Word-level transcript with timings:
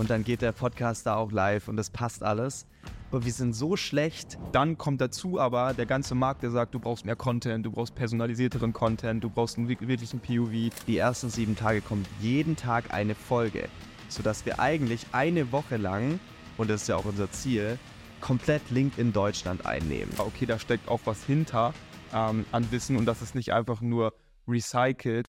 Und 0.00 0.10
dann 0.10 0.22
geht 0.22 0.42
der 0.42 0.52
Podcast 0.52 1.06
da 1.06 1.16
auch 1.16 1.32
live 1.32 1.66
und 1.66 1.76
das 1.76 1.90
passt 1.90 2.22
alles. 2.22 2.68
Aber 3.10 3.24
wir 3.24 3.32
sind 3.32 3.52
so 3.52 3.76
schlecht. 3.76 4.38
Dann 4.52 4.78
kommt 4.78 5.00
dazu 5.00 5.40
aber 5.40 5.74
der 5.74 5.86
ganze 5.86 6.14
Markt, 6.14 6.44
der 6.44 6.52
sagt, 6.52 6.72
du 6.72 6.78
brauchst 6.78 7.04
mehr 7.04 7.16
Content, 7.16 7.66
du 7.66 7.72
brauchst 7.72 7.96
personalisierteren 7.96 8.72
Content, 8.72 9.24
du 9.24 9.28
brauchst 9.28 9.58
einen 9.58 9.68
wirklichen 9.68 10.20
POV. 10.20 10.72
Die 10.86 10.98
ersten 10.98 11.30
sieben 11.30 11.56
Tage 11.56 11.80
kommt 11.80 12.06
jeden 12.20 12.54
Tag 12.54 12.94
eine 12.94 13.16
Folge, 13.16 13.68
sodass 14.08 14.46
wir 14.46 14.60
eigentlich 14.60 15.04
eine 15.10 15.50
Woche 15.50 15.76
lang, 15.76 16.20
und 16.58 16.70
das 16.70 16.82
ist 16.82 16.88
ja 16.88 16.94
auch 16.94 17.04
unser 17.04 17.28
Ziel, 17.32 17.76
komplett 18.20 18.70
LinkedIn 18.70 19.12
Deutschland 19.12 19.66
einnehmen. 19.66 20.12
Okay, 20.18 20.46
da 20.46 20.60
steckt 20.60 20.88
auch 20.88 21.00
was 21.06 21.24
hinter 21.24 21.74
ähm, 22.14 22.46
an 22.52 22.70
Wissen 22.70 22.96
und 22.96 23.06
das 23.06 23.20
ist 23.20 23.34
nicht 23.34 23.52
einfach 23.52 23.80
nur 23.80 24.14
recycelt. 24.46 25.26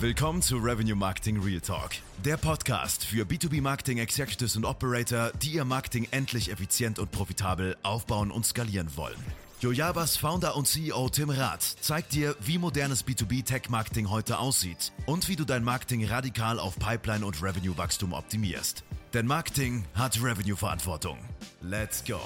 Willkommen 0.00 0.42
zu 0.42 0.58
Revenue 0.58 0.94
Marketing 0.94 1.42
Real 1.42 1.60
Talk, 1.60 1.90
der 2.24 2.36
Podcast 2.36 3.04
für 3.04 3.24
B2B 3.24 3.60
Marketing 3.60 3.98
Executives 3.98 4.54
und 4.54 4.64
Operator, 4.64 5.32
die 5.42 5.54
ihr 5.54 5.64
Marketing 5.64 6.06
endlich 6.12 6.52
effizient 6.52 7.00
und 7.00 7.10
profitabel 7.10 7.76
aufbauen 7.82 8.30
und 8.30 8.46
skalieren 8.46 8.96
wollen. 8.96 9.16
Jojabas 9.60 10.16
Founder 10.16 10.54
und 10.54 10.68
CEO 10.68 11.08
Tim 11.08 11.30
Rath 11.30 11.62
zeigt 11.80 12.12
dir, 12.12 12.36
wie 12.38 12.58
modernes 12.58 13.04
B2B 13.04 13.44
Tech 13.44 13.70
Marketing 13.70 14.08
heute 14.08 14.38
aussieht 14.38 14.92
und 15.06 15.28
wie 15.28 15.34
du 15.34 15.44
dein 15.44 15.64
Marketing 15.64 16.06
radikal 16.06 16.60
auf 16.60 16.78
Pipeline 16.78 17.26
und 17.26 17.42
Revenue 17.42 17.76
Wachstum 17.76 18.12
optimierst. 18.12 18.84
Denn 19.14 19.26
Marketing 19.26 19.84
hat 19.94 20.22
Revenue 20.22 20.56
Verantwortung. 20.56 21.18
Let's 21.60 22.04
go. 22.04 22.20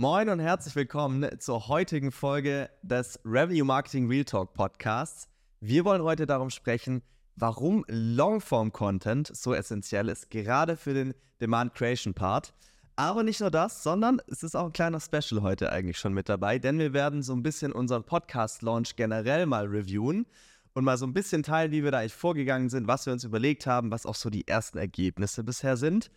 Moin 0.00 0.30
und 0.30 0.40
herzlich 0.40 0.74
willkommen 0.76 1.28
zur 1.40 1.68
heutigen 1.68 2.10
Folge 2.10 2.70
des 2.80 3.20
Revenue 3.22 3.66
Marketing 3.66 4.08
Real 4.08 4.24
Talk 4.24 4.54
Podcasts. 4.54 5.28
Wir 5.60 5.84
wollen 5.84 6.02
heute 6.02 6.24
darum 6.24 6.48
sprechen, 6.48 7.02
warum 7.36 7.84
Longform 7.86 8.72
Content 8.72 9.30
so 9.30 9.52
essentiell 9.52 10.08
ist, 10.08 10.30
gerade 10.30 10.78
für 10.78 10.94
den 10.94 11.12
Demand 11.42 11.74
Creation 11.74 12.14
Part. 12.14 12.54
Aber 12.96 13.22
nicht 13.22 13.42
nur 13.42 13.50
das, 13.50 13.82
sondern 13.82 14.22
es 14.26 14.42
ist 14.42 14.56
auch 14.56 14.64
ein 14.64 14.72
kleiner 14.72 15.00
Special 15.00 15.42
heute 15.42 15.70
eigentlich 15.70 15.98
schon 15.98 16.14
mit 16.14 16.30
dabei, 16.30 16.58
denn 16.58 16.78
wir 16.78 16.94
werden 16.94 17.22
so 17.22 17.34
ein 17.34 17.42
bisschen 17.42 17.70
unseren 17.70 18.04
Podcast 18.04 18.62
Launch 18.62 18.96
generell 18.96 19.44
mal 19.44 19.66
reviewen 19.66 20.24
und 20.72 20.84
mal 20.84 20.96
so 20.96 21.04
ein 21.04 21.12
bisschen 21.12 21.42
teilen, 21.42 21.72
wie 21.72 21.84
wir 21.84 21.90
da 21.90 21.98
eigentlich 21.98 22.14
vorgegangen 22.14 22.70
sind, 22.70 22.88
was 22.88 23.04
wir 23.04 23.12
uns 23.12 23.24
überlegt 23.24 23.66
haben, 23.66 23.90
was 23.90 24.06
auch 24.06 24.14
so 24.14 24.30
die 24.30 24.48
ersten 24.48 24.78
Ergebnisse 24.78 25.44
bisher 25.44 25.76
sind 25.76 26.10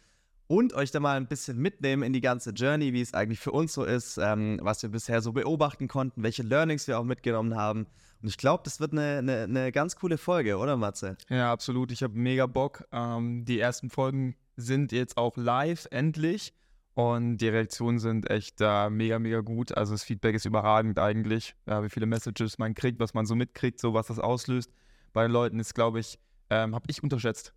und 0.48 0.74
euch 0.74 0.92
da 0.92 1.00
mal 1.00 1.18
ein 1.18 1.28
bisschen 1.28 1.58
mitnehmen 1.58 2.04
in 2.04 2.14
die 2.14 2.22
ganze 2.22 2.52
Journey, 2.52 2.94
wie 2.94 3.02
es 3.02 3.14
eigentlich 3.14 3.40
für 3.40 3.52
uns 3.52 3.74
so 3.74 3.84
ist, 3.84 4.18
ähm, 4.18 4.60
was 4.62 4.84
wir 4.84 4.90
bisher 4.90 5.22
so 5.22 5.32
beobachten 5.32 5.88
konnten, 5.88 6.24
welche 6.24 6.44
Learnings 6.44 6.88
wir 6.88 7.00
auch 7.00 7.04
mitgenommen 7.04 7.56
haben. 7.56 7.88
Und 8.22 8.30
ich 8.30 8.38
glaube, 8.38 8.64
das 8.64 8.80
wird 8.80 8.94
eine, 8.94 9.18
eine, 9.20 9.44
eine, 9.44 9.72
ganz 9.72 9.96
coole 9.96 10.18
Folge, 10.18 10.58
oder 10.58 10.78
Matze? 10.78 11.18
Ja, 11.30 11.52
absolut. 11.52 11.92
Ich 11.92 12.04
habe 12.04 12.18
mega 12.18 12.46
Bock. 12.46 12.86
Ähm, 12.92 13.46
die 13.46 13.60
ersten 13.60 13.90
Folgen 13.90 14.36
sind 14.56 14.92
jetzt 14.92 15.18
auch 15.18 15.36
live, 15.38 15.88
endlich. 15.92 16.54
Und 16.96 17.38
die 17.38 17.50
Reaktionen 17.50 17.98
sind 17.98 18.30
echt 18.30 18.62
äh, 18.62 18.90
mega, 18.90 19.18
mega 19.18 19.42
gut. 19.42 19.76
Also 19.76 19.94
das 19.94 20.04
Feedback 20.04 20.36
ist 20.36 20.46
überragend 20.46 21.00
eigentlich, 21.00 21.56
äh, 21.66 21.82
wie 21.82 21.90
viele 21.90 22.06
Messages 22.06 22.60
man 22.60 22.76
kriegt, 22.76 23.00
was 23.00 23.14
man 23.14 23.26
so 23.26 23.36
mitkriegt, 23.36 23.80
so 23.80 23.94
was 23.94 24.08
das 24.08 24.20
auslöst. 24.20 24.72
Bei 25.12 25.24
den 25.24 25.32
Leuten 25.32 25.60
ist, 25.60 25.74
glaube 25.74 26.00
ich, 26.00 26.20
ähm, 26.50 26.76
habe 26.76 26.86
ich 26.88 27.02
unterschätzt. 27.02 27.54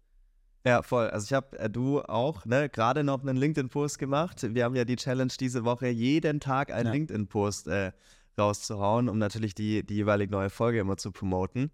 Ja, 0.66 0.82
voll. 0.82 1.08
Also 1.10 1.26
ich 1.26 1.32
habe, 1.32 1.56
äh, 1.60 1.70
du 1.70 2.02
auch, 2.02 2.44
ne, 2.44 2.68
gerade 2.68 3.04
noch 3.04 3.22
einen 3.22 3.36
LinkedIn-Post 3.36 4.00
gemacht. 4.00 4.42
Wir 4.42 4.64
haben 4.64 4.74
ja 4.74 4.84
die 4.84 4.96
Challenge 4.96 5.32
diese 5.38 5.64
Woche, 5.64 5.86
jeden 5.86 6.40
Tag 6.40 6.72
einen 6.72 6.86
ja. 6.86 6.92
LinkedIn-Post 6.92 7.68
äh, 7.68 7.92
rauszuhauen, 8.36 9.08
um 9.08 9.16
natürlich 9.18 9.54
die, 9.54 9.86
die 9.86 9.94
jeweilige 9.94 10.32
neue 10.32 10.50
Folge 10.50 10.80
immer 10.80 10.96
zu 10.96 11.12
promoten. 11.12 11.70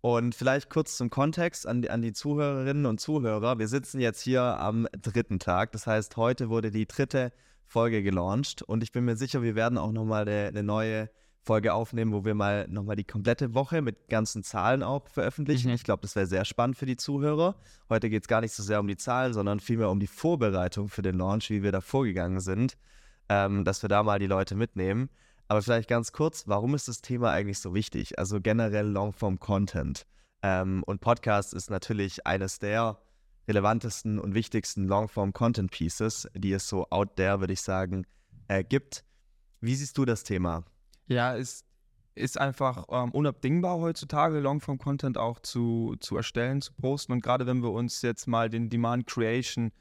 Und 0.00 0.34
vielleicht 0.34 0.68
kurz 0.68 0.96
zum 0.96 1.10
Kontext 1.10 1.64
an 1.64 1.82
die, 1.82 1.90
an 1.90 2.02
die 2.02 2.12
Zuhörerinnen 2.12 2.86
und 2.86 3.00
Zuhörer. 3.00 3.60
Wir 3.60 3.68
sitzen 3.68 4.00
jetzt 4.00 4.20
hier 4.20 4.42
am 4.42 4.88
dritten 5.00 5.38
Tag. 5.38 5.70
Das 5.70 5.86
heißt, 5.86 6.16
heute 6.16 6.50
wurde 6.50 6.72
die 6.72 6.86
dritte 6.86 7.32
Folge 7.66 8.02
gelauncht 8.02 8.62
und 8.62 8.82
ich 8.82 8.90
bin 8.90 9.04
mir 9.04 9.16
sicher, 9.16 9.42
wir 9.42 9.54
werden 9.54 9.78
auch 9.78 9.92
nochmal 9.92 10.28
eine, 10.28 10.48
eine 10.48 10.64
neue 10.64 11.08
Folge 11.44 11.74
aufnehmen, 11.74 12.12
wo 12.12 12.24
wir 12.24 12.34
mal 12.34 12.66
nochmal 12.68 12.96
die 12.96 13.04
komplette 13.04 13.54
Woche 13.54 13.82
mit 13.82 14.08
ganzen 14.08 14.42
Zahlen 14.42 14.82
auch 14.82 15.08
veröffentlichen. 15.08 15.68
Mhm. 15.68 15.74
Ich 15.74 15.84
glaube, 15.84 16.00
das 16.02 16.16
wäre 16.16 16.26
sehr 16.26 16.44
spannend 16.44 16.78
für 16.78 16.86
die 16.86 16.96
Zuhörer. 16.96 17.56
Heute 17.90 18.08
geht 18.08 18.22
es 18.22 18.28
gar 18.28 18.40
nicht 18.40 18.52
so 18.52 18.62
sehr 18.62 18.80
um 18.80 18.88
die 18.88 18.96
Zahlen, 18.96 19.34
sondern 19.34 19.60
vielmehr 19.60 19.90
um 19.90 20.00
die 20.00 20.06
Vorbereitung 20.06 20.88
für 20.88 21.02
den 21.02 21.16
Launch, 21.16 21.50
wie 21.50 21.62
wir 21.62 21.70
da 21.70 21.82
vorgegangen 21.82 22.40
sind, 22.40 22.78
ähm, 23.28 23.64
dass 23.64 23.82
wir 23.82 23.88
da 23.88 24.02
mal 24.02 24.18
die 24.18 24.26
Leute 24.26 24.54
mitnehmen. 24.54 25.10
Aber 25.46 25.60
vielleicht 25.60 25.88
ganz 25.88 26.12
kurz, 26.12 26.48
warum 26.48 26.74
ist 26.74 26.88
das 26.88 27.02
Thema 27.02 27.30
eigentlich 27.30 27.58
so 27.58 27.74
wichtig? 27.74 28.18
Also 28.18 28.40
generell 28.40 28.86
Longform-Content. 28.86 30.06
Ähm, 30.42 30.82
und 30.84 31.00
Podcast 31.02 31.52
ist 31.52 31.70
natürlich 31.70 32.26
eines 32.26 32.58
der 32.58 32.98
relevantesten 33.46 34.18
und 34.18 34.34
wichtigsten 34.34 34.84
Longform-Content-Pieces, 34.84 36.28
die 36.34 36.52
es 36.52 36.66
so 36.66 36.88
out 36.88 37.16
there, 37.16 37.40
würde 37.40 37.52
ich 37.52 37.60
sagen, 37.60 38.06
äh, 38.48 38.64
gibt. 38.64 39.04
Wie 39.60 39.74
siehst 39.74 39.98
du 39.98 40.06
das 40.06 40.24
Thema? 40.24 40.64
Ja, 41.06 41.36
es 41.36 41.64
ist 42.14 42.40
einfach 42.40 42.84
ähm, 42.90 43.10
unabdingbar 43.10 43.78
heutzutage, 43.78 44.38
Longform-Content 44.38 45.18
auch 45.18 45.40
zu, 45.40 45.96
zu 46.00 46.16
erstellen, 46.16 46.60
zu 46.60 46.72
posten. 46.74 47.12
Und 47.12 47.22
gerade 47.22 47.46
wenn 47.46 47.62
wir 47.62 47.72
uns 47.72 48.02
jetzt 48.02 48.26
mal 48.26 48.48
den 48.48 48.70
Demand 48.70 49.06
Creation 49.06 49.72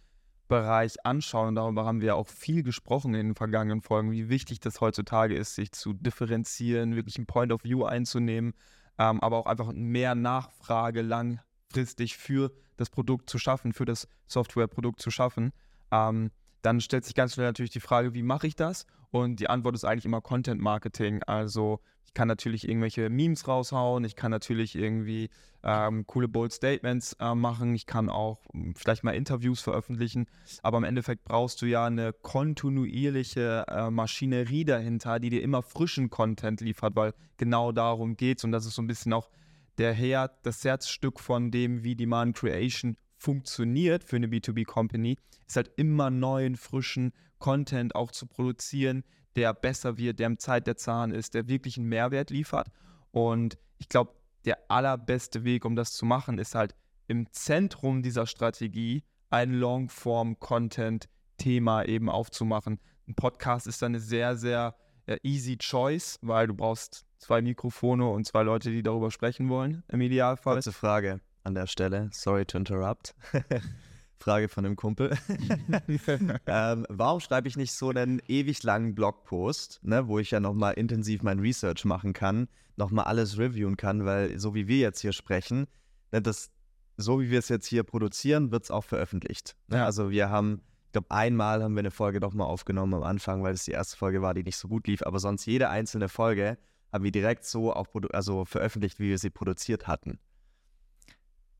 Bereich 0.48 1.04
anschauen, 1.06 1.56
darüber 1.56 1.86
haben 1.86 2.02
wir 2.02 2.16
auch 2.16 2.28
viel 2.28 2.64
gesprochen 2.64 3.14
in 3.14 3.28
den 3.28 3.36
vergangenen 3.36 3.82
Folgen, 3.82 4.12
wie 4.12 4.30
wichtig 4.30 4.60
das 4.60 4.82
heutzutage 4.82 5.36
ist, 5.36 5.56
sich 5.56 5.72
zu 5.72 5.94
differenzieren, 5.94 6.96
wirklich 6.96 7.18
ein 7.18 7.26
Point 7.26 7.52
of 7.52 7.64
View 7.64 7.86
einzunehmen, 7.86 8.54
ähm, 9.00 9.22
aber 9.22 9.38
auch 9.38 9.46
einfach 9.46 9.72
mehr 9.74 10.16
Nachfrage 10.16 11.02
langfristig 11.02 12.18
für 12.18 12.52
das 12.78 12.90
Produkt 12.90 13.30
zu 13.30 13.40
schaffen, 13.40 13.74
für 13.74 13.86
das 13.86 14.08
Softwareprodukt 14.28 15.02
zu 15.02 15.12
schaffen. 15.12 15.54
Ähm, 15.92 16.30
dann 16.62 16.82
stellt 16.82 17.06
sich 17.06 17.16
ganz 17.16 17.34
schnell 17.34 17.48
natürlich 17.48 17.72
die 17.72 17.80
Frage, 17.80 18.14
wie 18.14 18.24
mache 18.24 18.48
ich 18.48 18.56
das? 18.56 18.86
Und 19.13 19.40
die 19.40 19.47
Antwort 19.47 19.75
ist 19.75 19.85
eigentlich 19.85 20.06
immer 20.06 20.22
Content 20.22 20.59
Marketing. 20.59 21.22
Also 21.28 21.79
ich 22.03 22.16
kann 22.16 22.28
natürlich 22.28 22.68
irgendwelche 22.68 23.12
Memes 23.12 23.47
raushauen, 23.47 24.03
ich 24.06 24.16
kann 24.16 24.31
natürlich 24.31 24.75
irgendwie 24.75 25.29
ähm, 25.63 26.07
coole 26.07 26.28
Bold 26.28 26.51
Statements 26.51 27.16
äh, 27.19 27.35
machen, 27.35 27.75
ich 27.75 27.85
kann 27.85 28.09
auch 28.09 28.40
hm, 28.51 28.74
vielleicht 28.75 29.03
mal 29.03 29.12
Interviews 29.12 29.62
veröffentlichen, 29.62 30.25
aber 30.63 30.79
im 30.79 30.84
Endeffekt 30.84 31.25
brauchst 31.25 31.62
du 31.62 31.68
ja 31.68 31.85
eine 31.85 32.12
kontinuierliche 32.12 33.66
äh, 33.68 33.91
Maschinerie 33.91 34.66
dahinter, 34.66 35.19
die 35.19 35.30
dir 35.30 35.44
immer 35.44 35.62
frischen 35.62 36.09
Content 36.09 36.62
liefert, 36.62 36.95
weil 36.95 37.13
genau 37.38 37.72
darum 37.72 38.18
geht 38.18 38.40
es 38.40 38.44
und 38.44 38.51
das 38.51 38.66
ist 38.66 38.74
so 38.74 38.81
ein 38.81 38.88
bisschen 38.88 39.13
auch 39.13 39.30
der 39.78 39.94
Herd, 39.94 40.34
das 40.44 40.63
Herzstück 40.63 41.19
von 41.19 41.51
dem, 41.51 41.84
wie 41.84 41.95
Demand 41.95 42.35
Creation 42.35 42.97
funktioniert 43.16 44.03
für 44.03 44.16
eine 44.16 44.28
B2B-Company, 44.28 45.18
ist 45.47 45.56
halt 45.56 45.72
immer 45.78 46.09
neuen, 46.09 46.56
frischen 46.57 47.13
Content 47.44 47.94
auch 47.94 48.09
zu 48.12 48.26
produzieren, 48.26 49.04
der 49.36 49.54
besser 49.54 49.98
wird, 49.98 50.20
der 50.20 50.28
im 50.28 50.40
Zeit 50.40 50.66
der 50.66 50.78
Zahn 50.78 51.12
ist, 51.12 51.34
der 51.34 51.50
wirklich 51.50 51.78
einen 51.78 51.90
Mehrwert 51.90 52.30
liefert. 52.30 52.70
Und 53.12 53.58
ich 53.80 53.90
glaube, 53.90 54.14
der 54.46 54.72
allerbeste 54.72 55.44
Weg, 55.44 55.66
um 55.66 55.76
das 55.76 55.92
zu 55.92 56.06
machen, 56.06 56.38
ist 56.38 56.56
halt 56.56 56.74
im 57.08 57.30
Zentrum 57.34 58.02
dieser 58.02 58.28
Strategie 58.28 59.04
ein 59.30 59.52
Longform-Content-Thema 59.52 61.84
eben 61.84 62.09
aufzumachen. 62.09 62.80
Ein 63.09 63.16
Podcast 63.16 63.68
ist 63.68 63.81
dann 63.81 63.92
eine 63.92 64.00
sehr, 64.00 64.38
sehr 64.38 64.78
easy 65.22 65.58
choice, 65.58 66.20
weil 66.22 66.48
du 66.48 66.54
brauchst 66.54 67.06
zwei 67.18 67.42
Mikrofone 67.42 68.08
und 68.08 68.25
zwei 68.25 68.44
Leute, 68.44 68.72
die 68.72 68.84
darüber 68.84 69.12
sprechen 69.12 69.50
wollen, 69.50 69.84
im 69.90 70.00
Idealfall. 70.00 70.54
Kurze 70.54 70.72
Frage 70.72 71.20
an 71.44 71.56
der 71.56 71.68
Stelle. 71.68 72.10
Sorry 72.14 72.46
to 72.46 72.58
interrupt. 72.58 73.14
Frage 74.24 74.48
von 74.48 74.66
einem 74.66 74.76
Kumpel. 74.76 75.18
ähm, 76.48 76.86
warum 76.90 77.20
schreibe 77.20 77.48
ich 77.48 77.58
nicht 77.58 77.74
so 77.74 77.90
einen 77.90 78.22
ewig 78.28 78.64
langen 78.64 78.96
Blogpost, 78.96 79.82
ne, 79.84 80.08
wo 80.08 80.18
ich 80.18 80.32
ja 80.32 80.40
nochmal 80.40 80.76
intensiv 80.76 81.24
mein 81.24 81.40
Research 81.40 81.84
machen 81.84 82.14
kann, 82.14 82.48
nochmal 82.78 83.06
alles 83.06 83.38
reviewen 83.38 83.76
kann, 83.76 84.06
weil 84.06 84.40
so 84.40 84.56
wie 84.56 84.68
wir 84.68 84.78
jetzt 84.78 85.02
hier 85.02 85.12
sprechen, 85.12 85.68
ne, 86.12 86.22
das, 86.22 86.52
so 86.96 87.20
wie 87.20 87.30
wir 87.30 87.40
es 87.40 87.50
jetzt 87.50 87.68
hier 87.68 87.84
produzieren, 87.84 88.52
wird 88.52 88.64
es 88.64 88.72
auch 88.72 88.86
veröffentlicht. 88.86 89.58
Ne? 89.68 89.78
Ja. 89.78 89.86
Also 89.86 90.10
wir 90.10 90.30
haben, 90.30 90.62
ich 90.86 90.94
glaube, 90.94 91.12
einmal 91.12 91.62
haben 91.62 91.76
wir 91.76 91.81
eine 91.81 91.92
Folge 91.92 92.22
nochmal 92.22 92.48
aufgenommen 92.48 92.94
am 92.94 93.04
Anfang, 93.04 93.44
weil 93.44 93.54
es 93.54 93.66
die 93.66 93.72
erste 93.72 93.98
Folge 93.98 94.22
war, 94.22 94.34
die 94.34 94.44
nicht 94.44 94.58
so 94.58 94.69
gut 94.69 94.88
lief, 94.88 95.04
aber 95.04 95.19
sonst 95.19 95.46
jede 95.46 95.69
einzelne 95.69 96.08
Folge 96.08 96.58
haben 96.94 97.04
wir 97.04 97.12
direkt 97.12 97.44
so 97.44 97.74
auch 97.74 97.88
also 98.14 98.46
veröffentlicht, 98.46 99.00
wie 99.00 99.10
wir 99.10 99.18
sie 99.18 99.31
produziert 99.31 99.88
hatten. 99.88 100.19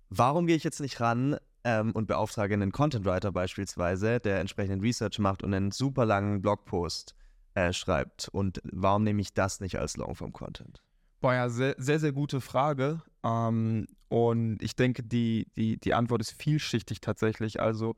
Warum 0.10 0.46
gehe 0.46 0.56
ich 0.56 0.64
jetzt 0.64 0.80
nicht 0.80 1.02
ran 1.02 1.38
ähm, 1.64 1.92
und 1.92 2.08
beauftrage 2.08 2.54
einen 2.54 2.72
Content 2.72 3.06
Writer 3.06 3.32
beispielsweise, 3.32 4.20
der 4.20 4.40
entsprechenden 4.40 4.82
Research 4.82 5.20
macht 5.20 5.44
und 5.44 5.54
einen 5.54 5.72
super 5.72 6.06
langen 6.06 6.42
Blogpost 6.42 7.16
äh, 7.56 7.74
schreibt? 7.74 8.30
Und 8.30 8.62
warum 8.64 9.04
nehme 9.04 9.22
ich 9.22 9.34
das 9.34 9.60
nicht 9.60 9.80
als 9.80 9.98
Longform-Content? 9.98 10.82
Boah, 11.22 11.34
ja, 11.34 11.50
sehr, 11.50 11.76
sehr, 11.78 12.00
sehr 12.00 12.12
gute 12.12 12.42
Frage. 12.42 13.02
Ähm, 13.24 13.88
und 14.10 14.62
ich 14.62 14.76
denke, 14.76 15.04
die, 15.04 15.48
die, 15.56 15.80
die 15.80 15.94
Antwort 15.94 16.22
ist 16.22 16.32
vielschichtig 16.32 17.02
tatsächlich. 17.02 17.62
Also 17.62 17.96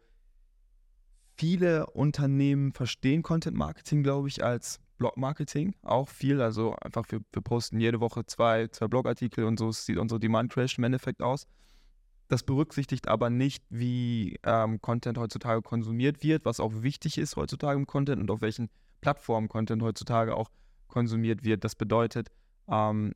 viele 1.35 1.87
Unternehmen 1.87 2.71
verstehen 2.71 3.23
Content 3.23 3.57
Marketing, 3.57 4.03
glaube 4.03 4.27
ich, 4.27 4.43
als 4.43 4.79
Blog-Marketing 4.97 5.75
auch 5.81 6.07
viel. 6.07 6.41
Also 6.41 6.75
einfach, 6.75 7.05
wir, 7.09 7.19
wir 7.31 7.41
posten 7.41 7.79
jede 7.79 7.99
Woche 7.99 8.25
zwei, 8.25 8.67
zwei 8.67 8.87
Blogartikel 8.87 9.43
und 9.43 9.57
so 9.57 9.71
sieht 9.71 9.97
unsere 9.97 10.19
Demand 10.19 10.51
Creation 10.51 10.83
im 10.83 10.85
Endeffekt 10.85 11.21
aus. 11.21 11.47
Das 12.27 12.43
berücksichtigt 12.43 13.07
aber 13.07 13.29
nicht, 13.29 13.63
wie 13.69 14.39
ähm, 14.43 14.81
Content 14.81 15.17
heutzutage 15.17 15.61
konsumiert 15.61 16.23
wird, 16.23 16.45
was 16.45 16.59
auch 16.59 16.71
wichtig 16.81 17.17
ist 17.17 17.35
heutzutage 17.35 17.77
im 17.77 17.85
Content 17.85 18.19
und 18.19 18.31
auf 18.31 18.41
welchen 18.41 18.69
Plattformen 19.01 19.47
Content 19.47 19.83
heutzutage 19.83 20.35
auch 20.35 20.49
konsumiert 20.87 21.43
wird. 21.43 21.63
Das 21.63 21.75
bedeutet, 21.75 22.29
ähm, 22.67 23.13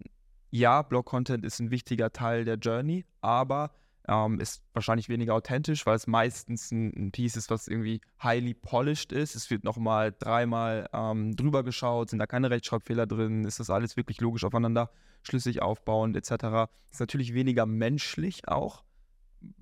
ja, 0.51 0.81
Blog-Content 0.81 1.45
ist 1.45 1.59
ein 1.59 1.71
wichtiger 1.71 2.11
Teil 2.11 2.45
der 2.45 2.55
Journey, 2.55 3.05
aber 3.21 3.71
ähm, 4.07 4.39
ist 4.39 4.63
wahrscheinlich 4.73 5.09
weniger 5.09 5.35
authentisch, 5.35 5.85
weil 5.85 5.95
es 5.95 6.07
meistens 6.07 6.71
ein, 6.71 6.91
ein, 6.95 7.11
Piece 7.11 7.35
ist, 7.35 7.49
was 7.51 7.67
irgendwie 7.67 8.01
highly 8.23 8.55
polished 8.55 9.11
ist. 9.11 9.35
Es 9.35 9.49
wird 9.51 9.63
nochmal 9.63 10.13
dreimal 10.17 10.89
ähm, 10.93 11.35
drüber 11.35 11.63
geschaut, 11.63 12.09
sind 12.09 12.19
da 12.19 12.25
keine 12.25 12.49
Rechtschreibfehler 12.49 13.05
drin, 13.05 13.45
ist 13.45 13.59
das 13.59 13.69
alles 13.69 13.97
wirklich 13.97 14.19
logisch 14.19 14.43
aufeinander, 14.43 14.89
schlüssig 15.21 15.61
aufbauend 15.61 16.17
etc. 16.17 16.71
Ist 16.91 16.99
natürlich 16.99 17.33
weniger 17.33 17.67
menschlich 17.67 18.47
auch, 18.47 18.83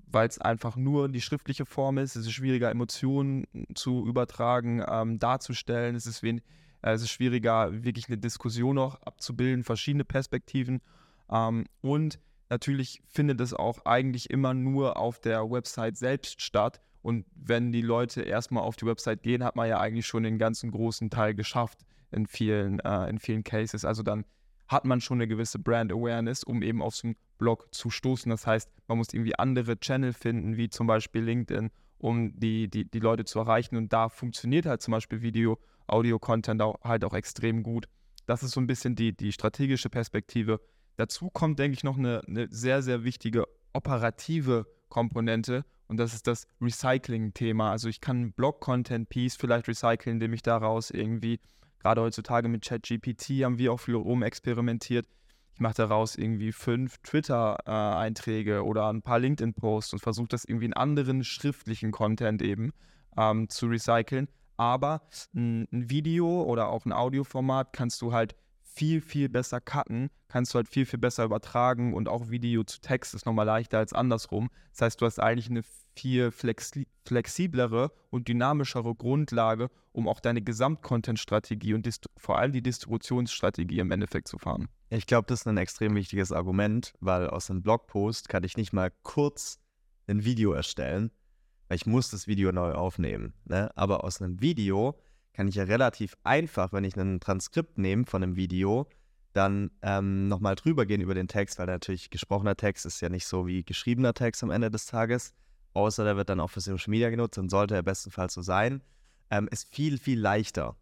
weil 0.06 0.28
es 0.28 0.38
einfach 0.40 0.76
nur 0.76 1.08
die 1.08 1.20
schriftliche 1.20 1.66
Form 1.66 1.98
ist. 1.98 2.16
Es 2.16 2.26
ist 2.26 2.32
schwieriger, 2.32 2.70
Emotionen 2.70 3.46
zu 3.74 4.06
übertragen, 4.06 4.82
ähm, 4.88 5.18
darzustellen. 5.18 5.94
Es 5.94 6.06
ist, 6.06 6.22
wen 6.22 6.40
äh, 6.82 6.92
es 6.92 7.02
ist 7.02 7.10
schwieriger, 7.10 7.84
wirklich 7.84 8.08
eine 8.08 8.18
Diskussion 8.18 8.76
noch 8.76 9.00
abzubilden, 9.02 9.64
verschiedene 9.64 10.04
Perspektiven. 10.04 10.80
Ähm, 11.30 11.66
und 11.80 12.18
natürlich 12.48 13.02
findet 13.06 13.40
es 13.40 13.54
auch 13.54 13.84
eigentlich 13.84 14.30
immer 14.30 14.54
nur 14.54 14.96
auf 14.96 15.20
der 15.20 15.50
Website 15.50 15.96
selbst 15.96 16.40
statt. 16.40 16.80
Und 17.02 17.26
wenn 17.34 17.72
die 17.72 17.82
Leute 17.82 18.22
erstmal 18.22 18.62
auf 18.62 18.76
die 18.76 18.86
Website 18.86 19.22
gehen, 19.22 19.44
hat 19.44 19.56
man 19.56 19.68
ja 19.68 19.78
eigentlich 19.78 20.06
schon 20.06 20.22
den 20.24 20.38
ganzen 20.38 20.70
großen 20.70 21.10
Teil 21.10 21.34
geschafft 21.34 21.84
in 22.10 22.26
vielen, 22.26 22.80
äh, 22.80 23.08
in 23.08 23.18
vielen 23.18 23.44
Cases. 23.44 23.84
Also 23.84 24.02
dann 24.02 24.24
hat 24.66 24.84
man 24.84 25.00
schon 25.00 25.18
eine 25.18 25.28
gewisse 25.28 25.58
Brand 25.58 25.92
Awareness, 25.92 26.44
um 26.44 26.62
eben 26.62 26.82
auf 26.82 26.94
so 26.94 27.08
einen 27.08 27.16
Blog 27.38 27.68
zu 27.72 27.90
stoßen. 27.90 28.30
Das 28.30 28.46
heißt, 28.46 28.70
man 28.88 28.98
muss 28.98 29.12
irgendwie 29.12 29.38
andere 29.38 29.78
Channel 29.78 30.12
finden, 30.12 30.56
wie 30.56 30.68
zum 30.68 30.86
Beispiel 30.86 31.22
LinkedIn, 31.22 31.70
um 31.98 32.38
die, 32.38 32.68
die, 32.68 32.84
die 32.84 33.00
Leute 33.00 33.24
zu 33.24 33.38
erreichen. 33.38 33.76
Und 33.76 33.92
da 33.92 34.08
funktioniert 34.08 34.66
halt 34.66 34.82
zum 34.82 34.92
Beispiel 34.92 35.22
Video, 35.22 35.58
Audio-Content 35.86 36.62
halt 36.82 37.04
auch 37.04 37.14
extrem 37.14 37.62
gut. 37.62 37.88
Das 38.26 38.42
ist 38.42 38.50
so 38.50 38.60
ein 38.60 38.66
bisschen 38.66 38.94
die, 38.94 39.16
die 39.16 39.32
strategische 39.32 39.88
Perspektive. 39.88 40.60
Dazu 40.96 41.30
kommt, 41.30 41.58
denke 41.58 41.74
ich, 41.74 41.84
noch 41.84 41.96
eine, 41.96 42.20
eine 42.26 42.48
sehr, 42.50 42.82
sehr 42.82 43.04
wichtige 43.04 43.46
operative 43.72 44.66
Komponente 44.88 45.64
und 45.88 45.96
das 45.96 46.12
ist 46.14 46.26
das 46.26 46.46
Recycling-Thema. 46.60 47.70
Also 47.70 47.88
ich 47.88 48.00
kann 48.00 48.32
Blog-Content-Piece 48.32 49.36
vielleicht 49.36 49.68
recyceln, 49.68 50.16
indem 50.16 50.34
ich 50.34 50.42
daraus 50.42 50.90
irgendwie, 50.90 51.40
gerade 51.80 52.02
heutzutage 52.02 52.48
mit 52.48 52.64
ChatGPT 52.64 53.42
haben 53.42 53.58
wir 53.58 53.72
auch 53.72 53.80
viel 53.80 53.94
rumexperimentiert. 53.94 55.06
Ich 55.58 55.60
mache 55.60 55.74
daraus 55.74 56.14
irgendwie 56.14 56.52
fünf 56.52 56.98
Twitter-Einträge 56.98 58.64
oder 58.64 58.86
ein 58.92 59.02
paar 59.02 59.18
LinkedIn-Posts 59.18 59.94
und 59.94 59.98
versuche 59.98 60.28
das 60.28 60.44
irgendwie 60.44 60.66
in 60.66 60.72
anderen 60.72 61.24
schriftlichen 61.24 61.90
Content 61.90 62.42
eben 62.42 62.70
ähm, 63.16 63.48
zu 63.48 63.66
recyceln. 63.66 64.28
Aber 64.56 65.02
ein, 65.34 65.66
ein 65.72 65.90
Video 65.90 66.44
oder 66.44 66.68
auch 66.68 66.86
ein 66.86 66.92
Audioformat 66.92 67.72
kannst 67.72 68.00
du 68.02 68.12
halt 68.12 68.36
viel, 68.62 69.00
viel 69.00 69.28
besser 69.28 69.60
cutten, 69.60 70.10
kannst 70.28 70.54
du 70.54 70.58
halt 70.58 70.68
viel, 70.68 70.86
viel 70.86 71.00
besser 71.00 71.24
übertragen 71.24 71.92
und 71.92 72.08
auch 72.08 72.30
Video 72.30 72.62
zu 72.62 72.80
Text 72.80 73.16
ist 73.16 73.26
nochmal 73.26 73.46
leichter 73.46 73.78
als 73.78 73.92
andersrum. 73.92 74.50
Das 74.70 74.82
heißt, 74.82 75.00
du 75.00 75.06
hast 75.06 75.18
eigentlich 75.18 75.50
eine 75.50 75.62
viel 75.96 76.30
flexi 76.30 76.86
flexiblere 77.04 77.90
und 78.10 78.28
dynamischere 78.28 78.94
Grundlage, 78.94 79.70
um 79.90 80.06
auch 80.06 80.20
deine 80.20 80.40
Gesamtcontent-Strategie 80.40 81.74
und 81.74 81.88
vor 82.16 82.38
allem 82.38 82.52
die 82.52 82.62
Distributionsstrategie 82.62 83.80
im 83.80 83.90
Endeffekt 83.90 84.28
zu 84.28 84.38
fahren. 84.38 84.68
Ich 84.90 85.06
glaube, 85.06 85.26
das 85.26 85.40
ist 85.40 85.46
ein 85.46 85.58
extrem 85.58 85.94
wichtiges 85.94 86.32
Argument, 86.32 86.94
weil 87.00 87.28
aus 87.28 87.50
einem 87.50 87.62
Blogpost 87.62 88.30
kann 88.30 88.44
ich 88.44 88.56
nicht 88.56 88.72
mal 88.72 88.90
kurz 89.02 89.60
ein 90.06 90.24
Video 90.24 90.52
erstellen, 90.52 91.10
weil 91.68 91.76
ich 91.76 91.84
muss 91.84 92.10
das 92.10 92.26
Video 92.26 92.52
neu 92.52 92.72
aufnehmen. 92.72 93.34
Ne? 93.44 93.70
Aber 93.76 94.02
aus 94.02 94.22
einem 94.22 94.40
Video 94.40 94.98
kann 95.34 95.46
ich 95.46 95.56
ja 95.56 95.64
relativ 95.64 96.16
einfach, 96.24 96.72
wenn 96.72 96.84
ich 96.84 96.96
ein 96.96 97.20
Transkript 97.20 97.76
nehme 97.76 98.06
von 98.06 98.22
einem 98.22 98.36
Video, 98.36 98.88
dann 99.34 99.70
ähm, 99.82 100.26
nochmal 100.26 100.54
drüber 100.54 100.86
gehen 100.86 101.02
über 101.02 101.14
den 101.14 101.28
Text, 101.28 101.58
weil 101.58 101.66
natürlich 101.66 102.08
gesprochener 102.08 102.56
Text 102.56 102.86
ist 102.86 103.02
ja 103.02 103.10
nicht 103.10 103.26
so 103.26 103.46
wie 103.46 103.64
geschriebener 103.64 104.14
Text 104.14 104.42
am 104.42 104.50
Ende 104.50 104.70
des 104.70 104.86
Tages, 104.86 105.34
außer 105.74 106.02
der 106.02 106.16
wird 106.16 106.30
dann 106.30 106.40
auch 106.40 106.50
für 106.50 106.62
Social 106.62 106.90
Media 106.90 107.10
genutzt 107.10 107.36
und 107.36 107.50
sollte 107.50 107.74
er 107.74 107.82
bestenfalls 107.82 108.32
so 108.32 108.40
sein, 108.40 108.82
ähm, 109.30 109.48
ist 109.50 109.72
viel, 109.72 109.98
viel 109.98 110.18
leichter. 110.18 110.76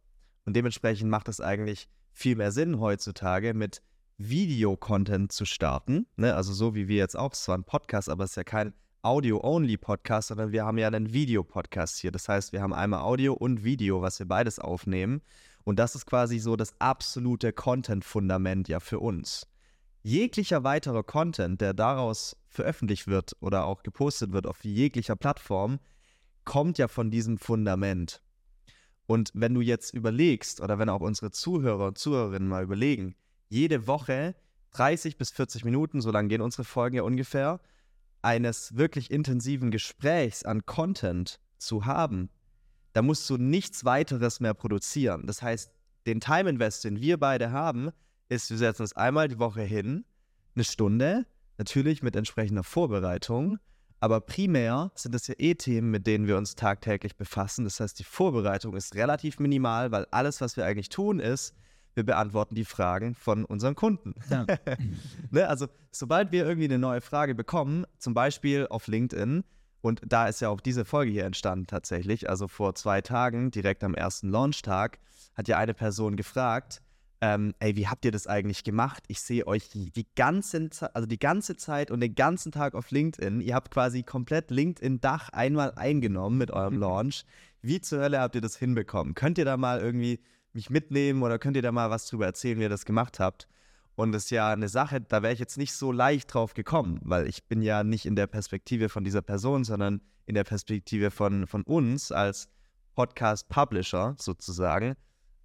Und 0.45 0.55
dementsprechend 0.55 1.11
macht 1.11 1.29
es 1.29 1.41
eigentlich 1.41 1.89
viel 2.13 2.37
mehr 2.37 2.53
Sinn 2.53 2.79
heutzutage 2.79 3.53
mit 3.53 3.83
Video-Content 4.19 5.33
zu 5.33 5.45
starten. 5.45 6.07
Ne? 6.17 6.35
Also 6.35 6.53
so 6.53 6.75
wie 6.75 6.89
wir 6.89 6.97
jetzt 6.97 7.17
auch, 7.17 7.33
es 7.33 7.43
zwar 7.43 7.59
ein 7.59 7.65
Podcast, 7.65 8.09
aber 8.09 8.25
es 8.25 8.31
ist 8.31 8.37
ja 8.37 8.45
kein 8.45 8.73
Audio-Only-Podcast, 9.03 10.29
sondern 10.29 10.53
wir 10.53 10.65
haben 10.65 10.79
ja 10.79 10.89
einen 10.89 11.13
Video-Podcast 11.13 11.99
hier. 11.99 12.11
Das 12.11 12.29
heißt, 12.29 12.53
wir 12.53 12.63
haben 12.63 12.73
einmal 12.73 13.03
Audio 13.03 13.35
und 13.35 13.63
Video, 13.63 14.03
was 14.03 14.19
wir 14.19 14.27
beides 14.27 14.59
aufnehmen. 14.59 15.23
Und 15.65 15.79
das 15.79 15.95
ist 15.95 16.07
quasi 16.07 16.39
so 16.39 16.57
das 16.57 16.75
absolute 16.81 17.53
Content-Fundament 17.53 18.69
ja 18.69 18.81
für 18.81 19.01
uns. 19.01 19.47
Jeglicher 20.03 20.65
weiterer 20.65 21.03
Content, 21.03 21.61
der 21.61 21.75
daraus 21.75 22.37
veröffentlicht 22.49 23.09
wird 23.09 23.37
oder 23.41 23.67
auch 23.67 23.83
gepostet 23.83 24.33
wird 24.33 24.47
auf 24.47 24.65
jeglicher 24.65 25.17
Plattform, 25.17 25.79
kommt 26.45 26.79
ja 26.79 26.89
von 26.89 27.11
diesem 27.11 27.39
Fundament. 27.39 28.23
Und 29.07 29.31
wenn 29.35 29.55
du 29.55 29.61
jetzt 29.61 29.95
überlegst, 29.95 30.61
oder 30.61 30.79
wenn 30.79 30.89
auch 30.89 31.01
unsere 31.01 31.31
Zuhörer 31.31 31.89
und 31.89 31.99
Zuhörerinnen 31.99 32.49
mal 32.49 32.63
überlegen, 32.63 33.15
jede 33.49 33.87
Woche 33.87 34.35
30 34.73 35.17
bis 35.17 35.31
40 35.31 35.65
Minuten, 35.65 36.01
so 36.01 36.11
lang 36.11 36.29
gehen 36.29 36.43
unsere 36.43 36.65
Folgen 36.65 36.97
ja 36.97 37.03
ungefähr, 37.03 37.61
eines 38.23 38.77
wirklich 38.77 39.11
intensiven 39.11 39.71
Gesprächs 39.71 40.43
an 40.43 40.67
Content 40.67 41.41
zu 41.59 41.87
haben, 41.87 42.29
da 42.93 43.03
musst 43.03 43.29
du 43.31 43.37
nichts 43.37 43.85
weiteres 43.85 44.41
mehr 44.41 44.55
produzieren. 44.55 45.27
Das 45.27 45.43
heißt, 45.43 45.71
den 46.07 46.21
Time 46.21 46.51
Invest, 46.51 46.85
den 46.85 47.01
wir 47.01 47.19
beide 47.19 47.53
haben, 47.53 47.91
ist, 48.29 48.51
wir 48.51 48.59
setzen 48.59 48.83
uns 48.83 48.95
einmal 48.95 49.29
die 49.29 49.39
Woche 49.39 49.63
hin, 49.63 50.05
eine 50.55 50.65
Stunde, 50.65 51.27
natürlich 51.59 52.03
mit 52.03 52.17
entsprechender 52.17 52.65
Vorbereitung, 52.65 53.59
aber 54.01 54.21
primär 54.21 54.93
sind 54.95 55.15
das 55.15 55.27
ja 55.27 55.35
eh 55.39 55.55
Themen, 55.55 55.91
mit 55.91 56.07
denen 56.07 56.27
wir 56.27 56.37
uns 56.37 56.55
tagtäglich 56.55 57.17
befassen. 57.17 57.65
Das 57.65 57.81
heißt, 57.81 57.99
die 57.99 58.05
Vorbereitung 58.05 58.75
ist 58.77 58.95
relativ 58.95 59.39
minimal, 59.39 59.91
weil 59.91 60.07
alles, 60.11 60.41
was 60.41 60.57
wir 60.57 60.67
eigentlich 60.67 60.91
tun, 60.91 61.19
ist, 61.19 61.55
wir 61.97 62.05
beantworten 62.05 62.55
die 62.55 62.65
Fragen 62.65 63.15
von 63.15 63.45
unseren 63.45 63.75
Kunden. 63.75 64.15
Ja. 64.31 64.47
ne? 65.31 65.49
Also 65.49 65.67
sobald 65.91 66.31
wir 66.31 66.47
irgendwie 66.47 66.67
eine 66.67 66.79
neue 66.79 67.01
Frage 67.01 67.35
bekommen, 67.35 67.87
zum 67.99 68.15
Beispiel 68.15 68.67
auf 68.69 68.87
LinkedIn, 68.87 69.45
und 69.81 70.01
da 70.05 70.27
ist 70.27 70.41
ja 70.41 70.49
auch 70.49 70.61
diese 70.61 70.85
Folge 70.85 71.13
hier 71.13 71.25
entstanden 71.25 71.67
tatsächlich, 71.67 72.29
also 72.29 72.49
vor 72.49 72.75
zwei 72.75 73.01
Tagen, 73.01 73.51
direkt 73.51 73.83
am 73.85 73.95
ersten 73.95 74.31
Launchtag, 74.31 74.99
hat 75.35 75.49
ja 75.49 75.59
eine 75.59 75.75
Person 75.75 76.17
gefragt, 76.17 76.83
ähm, 77.23 77.55
ey, 77.61 77.77
wie 77.77 77.89
habt 77.89 78.05
ihr 78.05 78.11
das 78.11 78.27
eigentlich 78.27 78.63
gemacht? 78.63 79.05
Ich 79.09 79.21
sehe 79.21 79.47
euch 79.47 79.71
die, 79.71 79.91
die, 79.91 80.07
ganze, 80.17 80.69
also 80.95 81.07
die 81.07 81.19
ganze 81.19 81.57
Zeit 81.57 81.91
und 81.91 82.01
den 82.01 82.15
ganzen 82.15 82.53
Tag 82.53 82.75
auf 82.75 82.91
LinkedIn. 82.91 83.41
Ihr 83.41 83.55
habt 83.55 83.71
quasi 83.71 84.03
komplett 84.03 84.51
LinkedIn-Dach 84.51 85.31
einmal 85.31 85.73
eingenommen 85.77 86.37
mit 86.37 86.51
eurem 86.51 86.79
Launch. 86.79 87.25
Wie 87.63 87.81
zur 87.81 88.01
Hölle 88.01 88.21
habt 88.21 88.35
ihr 88.35 88.43
das 88.43 88.57
hinbekommen? 88.57 89.15
Könnt 89.15 89.39
ihr 89.39 89.47
da 89.47 89.57
mal 89.57 89.81
irgendwie 89.81 90.21
mich 90.57 90.71
mitnehmen 90.71 91.23
oder 91.23 91.39
könnt 91.39 91.57
ihr 91.57 91.63
da 91.63 91.71
mal 91.71 91.91
was 91.91 92.07
drüber 92.07 92.27
erzählen, 92.27 92.59
wie 92.59 92.63
ihr 92.63 92.69
das 92.69 92.85
gemacht 92.85 93.21
habt? 93.21 93.47
Und 93.95 94.13
das 94.13 94.25
ist 94.25 94.31
ja 94.31 94.51
eine 94.51 94.69
Sache, 94.69 95.01
da 95.01 95.23
wäre 95.23 95.33
ich 95.33 95.39
jetzt 95.39 95.57
nicht 95.57 95.73
so 95.73 95.93
leicht 95.93 96.35
drauf 96.35 96.53
gekommen, 96.55 97.01
weil 97.03 97.27
ich 97.29 97.45
bin 97.45 97.63
ja 97.63 97.85
nicht 97.85 98.05
in 98.05 98.17
der 98.17 98.27
Perspektive 98.27 98.89
von 98.89 99.05
dieser 99.05 99.23
Person, 99.23 99.65
sondern 99.65 100.03
in 100.27 100.35
der 100.35 100.45
Perspektive 100.45 101.11
von, 101.11 101.47
von 101.47 101.63
uns 101.63 102.13
als 102.13 102.49
Podcast-Publisher 102.95 104.17
sozusagen. 104.19 104.97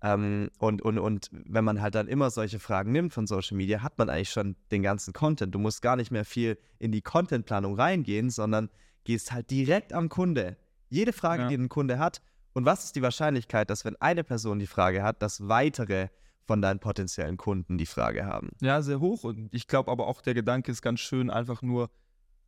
Ähm, 0.02 0.50
und, 0.58 0.82
und, 0.82 0.98
und 0.98 1.30
wenn 1.32 1.64
man 1.64 1.82
halt 1.82 1.96
dann 1.96 2.08
immer 2.08 2.30
solche 2.30 2.60
Fragen 2.60 2.92
nimmt 2.92 3.14
von 3.14 3.28
Social 3.28 3.56
Media, 3.56 3.84
hat 3.84 3.98
man 3.98 4.10
eigentlich 4.10 4.32
schon 4.32 4.56
den 4.72 4.82
ganzen 4.82 5.14
Content. 5.14 5.54
Du 5.54 5.60
musst 5.60 5.82
gar 5.82 5.96
nicht 5.96 6.12
mehr 6.12 6.26
viel 6.26 6.58
in 6.80 6.92
die 6.92 7.02
Contentplanung 7.02 7.76
reingehen, 7.76 8.30
sondern 8.30 8.70
gehst 9.04 9.32
halt 9.32 9.50
direkt 9.52 9.94
am 9.94 10.10
Kunde. 10.10 10.58
Jede 10.90 11.14
Frage, 11.14 11.44
ja. 11.44 11.50
die 11.50 11.56
ein 11.56 11.70
Kunde 11.70 12.00
hat, 12.00 12.22
und 12.54 12.66
was 12.66 12.84
ist 12.84 12.96
die 12.96 13.02
Wahrscheinlichkeit, 13.02 13.70
dass 13.70 13.86
wenn 13.86 13.96
eine 14.02 14.24
Person 14.24 14.60
die 14.60 14.68
Frage 14.68 15.04
hat, 15.04 15.22
dass 15.22 15.48
weitere 15.48 16.10
von 16.46 16.62
deinen 16.62 16.80
potenziellen 16.80 17.38
Kunden 17.38 17.78
die 17.78 17.86
Frage 17.86 18.26
haben? 18.26 18.50
Ja, 18.62 18.82
sehr 18.82 19.00
hoch. 19.00 19.24
Und 19.24 19.54
ich 19.54 19.68
glaube 19.68 19.92
aber 19.92 20.08
auch, 20.08 20.22
der 20.22 20.34
Gedanke 20.34 20.72
ist 20.72 20.82
ganz 20.82 21.00
schön, 21.00 21.30
einfach 21.30 21.62
nur 21.62 21.90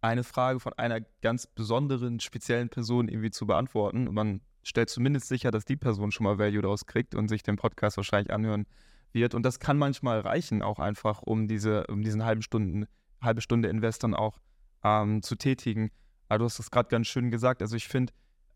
eine 0.01 0.23
Frage 0.23 0.59
von 0.59 0.73
einer 0.73 0.99
ganz 1.21 1.47
besonderen, 1.47 2.19
speziellen 2.19 2.69
Person 2.69 3.07
irgendwie 3.07 3.31
zu 3.31 3.45
beantworten. 3.45 4.07
Und 4.07 4.15
man 4.15 4.41
stellt 4.63 4.89
zumindest 4.89 5.29
sicher, 5.29 5.51
dass 5.51 5.63
die 5.63 5.77
Person 5.77 6.11
schon 6.11 6.25
mal 6.25 6.37
Value 6.37 6.61
daraus 6.61 6.85
kriegt 6.85 7.15
und 7.15 7.29
sich 7.29 7.43
den 7.43 7.55
Podcast 7.55 7.95
wahrscheinlich 7.95 8.33
anhören 8.33 8.65
wird. 9.13 9.33
Und 9.33 9.43
das 9.43 9.59
kann 9.59 9.77
manchmal 9.77 10.19
reichen, 10.19 10.61
auch 10.61 10.79
einfach, 10.79 11.21
um 11.21 11.47
diese, 11.47 11.87
um 11.87 12.01
diesen 12.01 12.25
halben 12.25 12.41
Stunden, 12.41 12.85
halbe 13.21 13.41
Stunde 13.41 13.69
Invest 13.69 14.03
dann 14.03 14.13
auch 14.13 14.39
ähm, 14.83 15.21
zu 15.21 15.35
tätigen. 15.35 15.91
Aber 16.27 16.39
du 16.39 16.45
hast 16.45 16.59
es 16.59 16.71
gerade 16.71 16.89
ganz 16.89 17.07
schön 17.07 17.31
gesagt. 17.31 17.61
Also 17.61 17.77
ich 17.77 17.87
finde, 17.87 18.11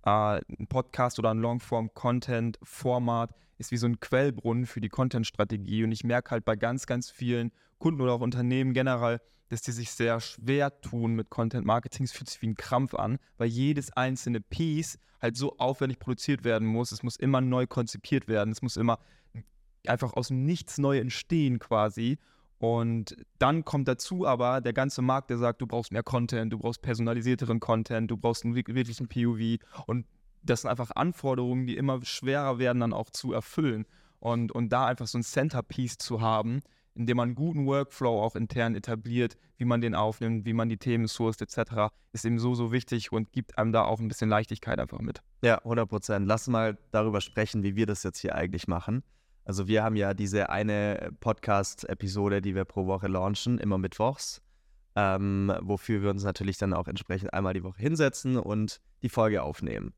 äh, 0.08 0.42
ein 0.58 0.68
Podcast 0.68 1.20
oder 1.20 1.32
ein 1.32 1.40
Longform-Content-Format 1.40 3.36
ist 3.58 3.72
wie 3.72 3.78
so 3.78 3.88
ein 3.88 4.00
Quellbrunnen 4.00 4.66
für 4.66 4.80
die 4.80 4.88
Content-Strategie. 4.88 5.84
Und 5.84 5.92
ich 5.92 6.06
merke 6.06 6.32
halt 6.32 6.46
bei 6.46 6.56
ganz, 6.56 6.86
ganz 6.86 7.10
vielen 7.10 7.52
Kunden 7.78 8.00
oder 8.02 8.14
auch 8.14 8.22
Unternehmen 8.22 8.74
generell, 8.74 9.20
dass 9.50 9.62
die 9.62 9.72
sich 9.74 9.92
sehr 9.92 10.22
schwer 10.22 10.80
tun 10.82 11.16
mit 11.16 11.30
Content 11.30 11.66
Marketing. 11.66 12.06
Es 12.06 12.14
fühlt 12.14 12.30
sich 12.30 12.42
wie 12.42 12.48
ein 12.48 12.56
Krampf 12.56 12.94
an, 12.94 13.18
weil 13.38 13.50
jedes 13.50 13.92
einzelne 13.92 14.40
Piece 14.40 14.98
halt 15.22 15.36
so 15.36 15.58
aufwendig 15.58 16.00
produziert 16.00 16.46
werden 16.46 16.68
muss. 16.68 16.94
Es 16.94 17.04
muss 17.04 17.18
immer 17.18 17.42
neu 17.42 17.68
konzipiert 17.68 18.30
werden. 18.30 18.52
Es 18.52 18.62
muss 18.62 18.78
immer 18.78 19.00
einfach 19.88 20.14
aus 20.14 20.30
dem 20.30 20.46
Nichts 20.46 20.78
neu 20.78 21.00
entstehen 21.00 21.60
quasi. 21.60 22.18
Und 22.60 23.16
dann 23.38 23.66
kommt 23.66 23.88
dazu 23.88 24.26
aber 24.26 24.62
der 24.62 24.74
ganze 24.74 25.02
Markt, 25.02 25.30
der 25.30 25.38
sagt, 25.38 25.62
du 25.62 25.68
brauchst 25.68 25.92
mehr 25.92 26.04
Content, 26.04 26.52
du 26.52 26.58
brauchst 26.58 26.82
personalisierteren 26.82 27.60
Content, 27.60 28.10
du 28.10 28.18
brauchst 28.18 28.46
einen 28.46 28.56
wirklichen 28.56 29.08
POV. 29.08 29.64
Und 29.86 30.06
das 30.42 30.62
sind 30.62 30.72
einfach 30.72 30.92
Anforderungen, 30.96 31.68
die 31.68 31.78
immer 31.78 32.04
schwerer 32.04 32.58
werden, 32.58 32.80
dann 32.80 32.94
auch 32.94 33.10
zu 33.12 33.32
erfüllen. 33.34 33.86
Und, 34.20 34.52
und 34.52 34.70
da 34.70 34.88
einfach 34.88 35.06
so 35.06 35.20
ein 35.20 35.24
Centerpiece 35.24 36.00
zu 36.00 36.22
haben, 36.22 36.62
in 36.96 37.06
dem 37.06 37.18
man 37.18 37.30
einen 37.30 37.36
guten 37.36 37.68
Workflow 37.68 38.24
auch 38.24 38.36
intern 38.36 38.74
etabliert, 38.74 39.38
wie 39.58 39.66
man 39.66 39.82
den 39.82 39.94
aufnimmt, 39.94 40.46
wie 40.46 40.54
man 40.54 40.68
die 40.68 40.78
Themen 40.78 41.08
sourced 41.08 41.42
etc., 41.42 41.94
ist 42.12 42.26
eben 42.26 42.40
so, 42.40 42.56
so 42.56 42.72
wichtig 42.72 43.12
und 43.12 43.32
gibt 43.32 43.60
einem 43.60 43.72
da 43.72 43.84
auch 43.84 44.00
ein 44.00 44.08
bisschen 44.08 44.30
Leichtigkeit 44.30 44.80
einfach 44.80 45.00
mit. 45.00 45.22
Ja, 45.44 45.60
100 45.60 45.88
Prozent. 45.88 46.28
Lass 46.28 46.48
mal 46.48 46.80
darüber 46.92 47.22
sprechen, 47.22 47.62
wie 47.62 47.76
wir 47.76 47.86
das 47.86 48.02
jetzt 48.02 48.20
hier 48.20 48.34
eigentlich 48.34 48.68
machen. 48.68 49.04
Also 49.48 49.70
wir 49.70 49.82
haben 49.82 49.96
ja 49.96 50.14
diese 50.14 50.50
eine 50.50 51.10
Podcast-Episode, 51.22 52.42
die 52.42 52.54
wir 52.54 52.66
pro 52.66 52.86
Woche 52.86 53.08
launchen, 53.08 53.60
immer 53.60 53.78
mittwochs, 53.78 54.42
ähm, 54.98 55.54
wofür 55.62 56.02
wir 56.02 56.10
uns 56.10 56.26
natürlich 56.26 56.58
dann 56.58 56.74
auch 56.74 56.90
entsprechend 56.90 57.34
einmal 57.34 57.54
die 57.54 57.64
Woche 57.64 57.80
hinsetzen 57.82 58.36
und 58.36 58.82
die 59.04 59.08
Folge 59.08 59.42
aufnehmen. 59.42 59.94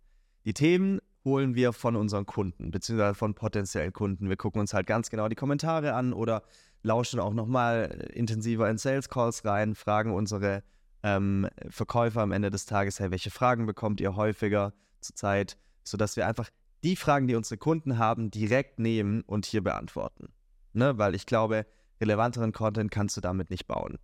Die 0.46 0.54
Themen 0.54 1.00
holen 1.26 1.56
wir 1.56 1.74
von 1.74 1.96
unseren 1.96 2.28
Kunden, 2.28 2.70
beziehungsweise 2.70 3.16
von 3.16 3.34
potenziellen 3.34 3.92
Kunden. 3.92 4.30
Wir 4.30 4.38
gucken 4.38 4.62
uns 4.62 4.76
halt 4.76 4.86
ganz 4.86 5.10
genau 5.10 5.28
die 5.28 5.36
Kommentare 5.36 5.96
an 5.96 6.14
oder 6.14 6.44
lauschen 6.84 7.20
auch 7.20 7.34
nochmal 7.34 8.08
intensiver 8.14 8.70
in 8.70 8.78
Sales 8.78 9.10
Calls 9.10 9.44
rein, 9.46 9.74
fragen 9.74 10.14
unsere 10.14 10.62
ähm, 11.02 11.48
Verkäufer 11.70 12.22
am 12.22 12.34
Ende 12.34 12.52
des 12.52 12.68
Tages, 12.68 13.00
hey, 13.00 13.10
welche 13.10 13.32
Fragen 13.32 13.66
bekommt 13.66 14.00
ihr 14.00 14.16
häufiger 14.16 14.74
zurzeit, 15.02 15.58
sodass 15.84 16.18
wir 16.18 16.28
einfach 16.28 16.52
die 16.84 16.96
Fragen, 16.96 17.28
die 17.28 17.36
unsere 17.36 17.58
Kunden 17.58 17.98
haben, 17.98 18.32
direkt 18.32 18.80
nehmen 18.80 19.22
und 19.22 19.46
hier 19.46 19.64
beantworten. 19.64 20.30
Ne? 20.74 20.98
Weil 20.98 21.16
ich 21.16 21.26
glaube, 21.26 21.66
relevanteren 22.00 22.52
Content 22.52 22.92
kannst 22.92 23.18
du 23.18 23.22
damit 23.22 23.50
nicht 23.50 23.68
bauen. 23.68 23.98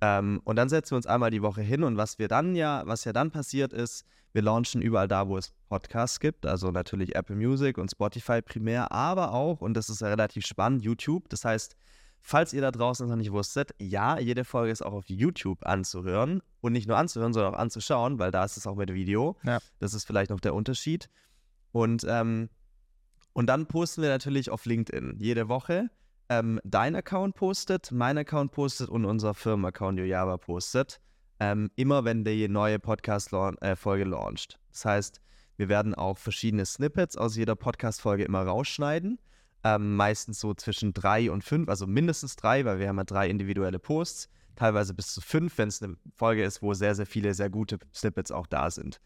Ähm, 0.00 0.40
und 0.44 0.56
dann 0.56 0.68
setzen 0.68 0.92
wir 0.92 0.96
uns 0.96 1.06
einmal 1.06 1.30
die 1.30 1.42
Woche 1.42 1.60
hin 1.60 1.82
und 1.82 1.96
was 1.96 2.18
wir 2.18 2.28
dann 2.28 2.54
ja, 2.54 2.82
was 2.86 3.04
ja 3.04 3.12
dann 3.12 3.30
passiert 3.30 3.72
ist, 3.72 4.04
wir 4.32 4.42
launchen 4.42 4.82
überall 4.82 5.08
da, 5.08 5.26
wo 5.26 5.36
es 5.36 5.52
Podcasts 5.68 6.20
gibt, 6.20 6.46
also 6.46 6.70
natürlich 6.70 7.14
Apple 7.14 7.34
Music 7.34 7.78
und 7.78 7.90
Spotify 7.90 8.42
primär, 8.42 8.92
aber 8.92 9.32
auch, 9.32 9.60
und 9.60 9.74
das 9.74 9.88
ist 9.88 10.00
ja 10.00 10.08
relativ 10.08 10.46
spannend, 10.46 10.82
YouTube. 10.82 11.28
Das 11.30 11.44
heißt, 11.44 11.76
falls 12.20 12.52
ihr 12.52 12.60
da 12.60 12.70
draußen 12.70 13.08
noch 13.08 13.16
nicht 13.16 13.32
wusstet, 13.32 13.74
ja, 13.78 14.18
jede 14.18 14.44
Folge 14.44 14.70
ist 14.70 14.82
auch 14.82 14.92
auf 14.92 15.08
YouTube 15.08 15.64
anzuhören 15.66 16.42
und 16.60 16.72
nicht 16.72 16.86
nur 16.86 16.96
anzuhören, 16.96 17.32
sondern 17.32 17.54
auch 17.54 17.58
anzuschauen, 17.58 18.18
weil 18.18 18.30
da 18.30 18.44
ist 18.44 18.56
es 18.56 18.66
auch 18.66 18.76
mit 18.76 18.92
Video. 18.92 19.36
Ja. 19.44 19.58
Das 19.78 19.94
ist 19.94 20.04
vielleicht 20.04 20.30
noch 20.30 20.40
der 20.40 20.54
Unterschied. 20.54 21.08
Und, 21.72 22.04
ähm, 22.08 22.48
und 23.32 23.46
dann 23.46 23.66
posten 23.66 24.02
wir 24.02 24.08
natürlich 24.08 24.50
auf 24.50 24.64
LinkedIn 24.64 25.16
jede 25.18 25.48
Woche. 25.48 25.90
Ähm, 26.28 26.60
dein 26.64 26.94
Account 26.94 27.34
postet, 27.34 27.90
mein 27.92 28.18
Account 28.18 28.52
postet 28.52 28.90
und 28.90 29.04
unser 29.04 29.34
Firmenaccount 29.34 29.98
Yojava 29.98 30.36
postet. 30.36 31.00
Ähm, 31.40 31.70
immer 31.76 32.04
wenn 32.04 32.24
die 32.24 32.48
neue 32.48 32.78
Podcast-Folge 32.78 34.04
äh, 34.04 34.08
launcht. 34.08 34.58
Das 34.72 34.84
heißt, 34.84 35.20
wir 35.56 35.68
werden 35.68 35.94
auch 35.94 36.18
verschiedene 36.18 36.66
Snippets 36.66 37.16
aus 37.16 37.36
jeder 37.36 37.54
Podcast-Folge 37.56 38.24
immer 38.24 38.42
rausschneiden. 38.42 39.20
Ähm, 39.64 39.96
meistens 39.96 40.38
so 40.40 40.54
zwischen 40.54 40.94
drei 40.94 41.30
und 41.30 41.42
fünf, 41.42 41.68
also 41.68 41.86
mindestens 41.86 42.36
drei, 42.36 42.64
weil 42.64 42.78
wir 42.78 42.88
haben 42.88 42.98
ja 42.98 43.04
drei 43.04 43.28
individuelle 43.28 43.78
Posts. 43.78 44.28
Teilweise 44.54 44.94
bis 44.94 45.14
zu 45.14 45.20
fünf, 45.20 45.58
wenn 45.58 45.68
es 45.68 45.82
eine 45.82 45.96
Folge 46.14 46.44
ist, 46.44 46.62
wo 46.62 46.74
sehr, 46.74 46.94
sehr 46.94 47.06
viele 47.06 47.34
sehr 47.34 47.50
gute 47.50 47.78
Snippets 47.94 48.30
auch 48.30 48.46
da 48.46 48.70
sind. 48.70 49.00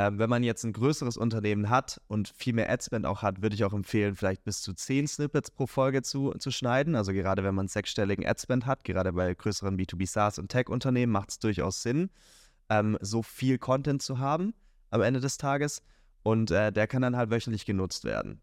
Ähm, 0.00 0.18
wenn 0.18 0.30
man 0.30 0.42
jetzt 0.42 0.64
ein 0.64 0.72
größeres 0.72 1.18
Unternehmen 1.18 1.68
hat 1.68 2.00
und 2.08 2.32
viel 2.34 2.54
mehr 2.54 2.70
Adspend 2.70 3.04
auch 3.04 3.20
hat, 3.20 3.42
würde 3.42 3.54
ich 3.54 3.64
auch 3.64 3.74
empfehlen, 3.74 4.16
vielleicht 4.16 4.44
bis 4.44 4.62
zu 4.62 4.72
zehn 4.72 5.06
Snippets 5.06 5.50
pro 5.50 5.66
Folge 5.66 6.00
zu, 6.00 6.32
zu 6.38 6.50
schneiden. 6.50 6.94
Also 6.94 7.12
gerade 7.12 7.44
wenn 7.44 7.54
man 7.54 7.68
sechsstelligen 7.68 8.26
Adspend 8.26 8.64
hat, 8.64 8.84
gerade 8.84 9.12
bei 9.12 9.34
größeren 9.34 9.78
B2B 9.78 10.08
SaaS 10.08 10.38
und 10.38 10.48
Tech-Unternehmen, 10.48 11.12
macht 11.12 11.32
es 11.32 11.38
durchaus 11.38 11.82
Sinn, 11.82 12.08
ähm, 12.70 12.96
so 13.02 13.22
viel 13.22 13.58
Content 13.58 14.00
zu 14.00 14.18
haben 14.18 14.54
am 14.88 15.02
Ende 15.02 15.20
des 15.20 15.36
Tages. 15.36 15.82
Und 16.22 16.50
äh, 16.50 16.72
der 16.72 16.86
kann 16.86 17.02
dann 17.02 17.16
halt 17.16 17.30
wöchentlich 17.30 17.66
genutzt 17.66 18.04
werden. 18.04 18.40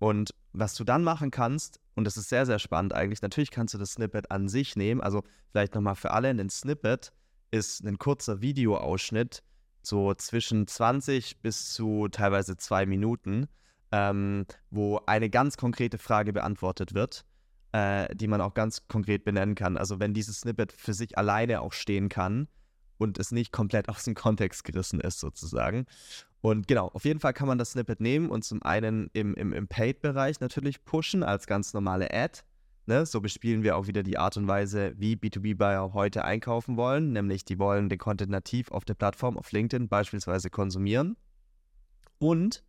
Und 0.00 0.34
was 0.52 0.74
du 0.74 0.84
dann 0.84 1.04
machen 1.04 1.30
kannst, 1.30 1.80
und 1.94 2.04
das 2.04 2.18
ist 2.18 2.28
sehr, 2.28 2.44
sehr 2.44 2.58
spannend 2.58 2.92
eigentlich, 2.92 3.22
natürlich 3.22 3.50
kannst 3.50 3.72
du 3.72 3.78
das 3.78 3.92
Snippet 3.92 4.30
an 4.30 4.50
sich 4.50 4.76
nehmen. 4.76 5.00
Also 5.00 5.22
vielleicht 5.52 5.74
nochmal 5.74 5.96
für 5.96 6.10
alle, 6.10 6.28
ein 6.28 6.50
Snippet 6.50 7.12
ist 7.50 7.82
ein 7.82 7.96
kurzer 7.96 8.42
Videoausschnitt, 8.42 9.42
so 9.88 10.14
zwischen 10.14 10.66
20 10.66 11.40
bis 11.40 11.72
zu 11.72 12.08
teilweise 12.08 12.56
zwei 12.56 12.86
Minuten, 12.86 13.48
ähm, 13.90 14.46
wo 14.70 15.00
eine 15.06 15.30
ganz 15.30 15.56
konkrete 15.56 15.98
Frage 15.98 16.32
beantwortet 16.32 16.94
wird, 16.94 17.24
äh, 17.72 18.14
die 18.14 18.28
man 18.28 18.40
auch 18.40 18.54
ganz 18.54 18.86
konkret 18.86 19.24
benennen 19.24 19.54
kann. 19.54 19.76
Also 19.76 19.98
wenn 19.98 20.14
dieses 20.14 20.40
Snippet 20.40 20.72
für 20.72 20.94
sich 20.94 21.16
alleine 21.16 21.60
auch 21.62 21.72
stehen 21.72 22.08
kann 22.08 22.48
und 22.98 23.18
es 23.18 23.32
nicht 23.32 23.52
komplett 23.52 23.88
aus 23.90 24.04
dem 24.04 24.14
Kontext 24.14 24.64
gerissen 24.64 25.00
ist, 25.00 25.20
sozusagen. 25.20 25.86
Und 26.40 26.68
genau, 26.68 26.88
auf 26.88 27.04
jeden 27.04 27.18
Fall 27.18 27.32
kann 27.32 27.48
man 27.48 27.58
das 27.58 27.72
Snippet 27.72 28.00
nehmen 28.00 28.30
und 28.30 28.44
zum 28.44 28.62
einen 28.62 29.10
im, 29.12 29.34
im, 29.34 29.52
im 29.52 29.66
Paid-Bereich 29.66 30.38
natürlich 30.40 30.84
pushen 30.84 31.24
als 31.24 31.46
ganz 31.46 31.72
normale 31.72 32.12
Ad. 32.12 32.40
Ne? 32.88 33.04
So 33.04 33.20
bespielen 33.20 33.62
wir 33.62 33.76
auch 33.76 33.86
wieder 33.86 34.02
die 34.02 34.16
Art 34.16 34.38
und 34.38 34.48
Weise, 34.48 34.94
wie 34.96 35.14
B2B-Buyer 35.14 35.92
heute 35.92 36.24
einkaufen 36.24 36.78
wollen, 36.78 37.12
nämlich 37.12 37.44
die 37.44 37.58
wollen 37.58 37.90
den 37.90 37.98
Content 37.98 38.30
nativ 38.30 38.70
auf 38.70 38.86
der 38.86 38.94
Plattform, 38.94 39.36
auf 39.36 39.52
LinkedIn 39.52 39.88
beispielsweise 39.88 40.48
konsumieren. 40.48 41.18
Und 42.18 42.64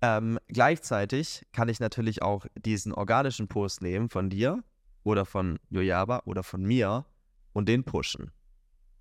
ähm, 0.00 0.38
gleichzeitig 0.46 1.44
kann 1.50 1.68
ich 1.68 1.80
natürlich 1.80 2.22
auch 2.22 2.46
diesen 2.54 2.94
organischen 2.94 3.48
Post 3.48 3.82
nehmen 3.82 4.08
von 4.10 4.30
dir 4.30 4.62
oder 5.02 5.24
von 5.24 5.58
Yojaba 5.70 6.22
oder 6.24 6.44
von 6.44 6.62
mir 6.62 7.04
und 7.52 7.68
den 7.68 7.82
pushen. 7.82 8.30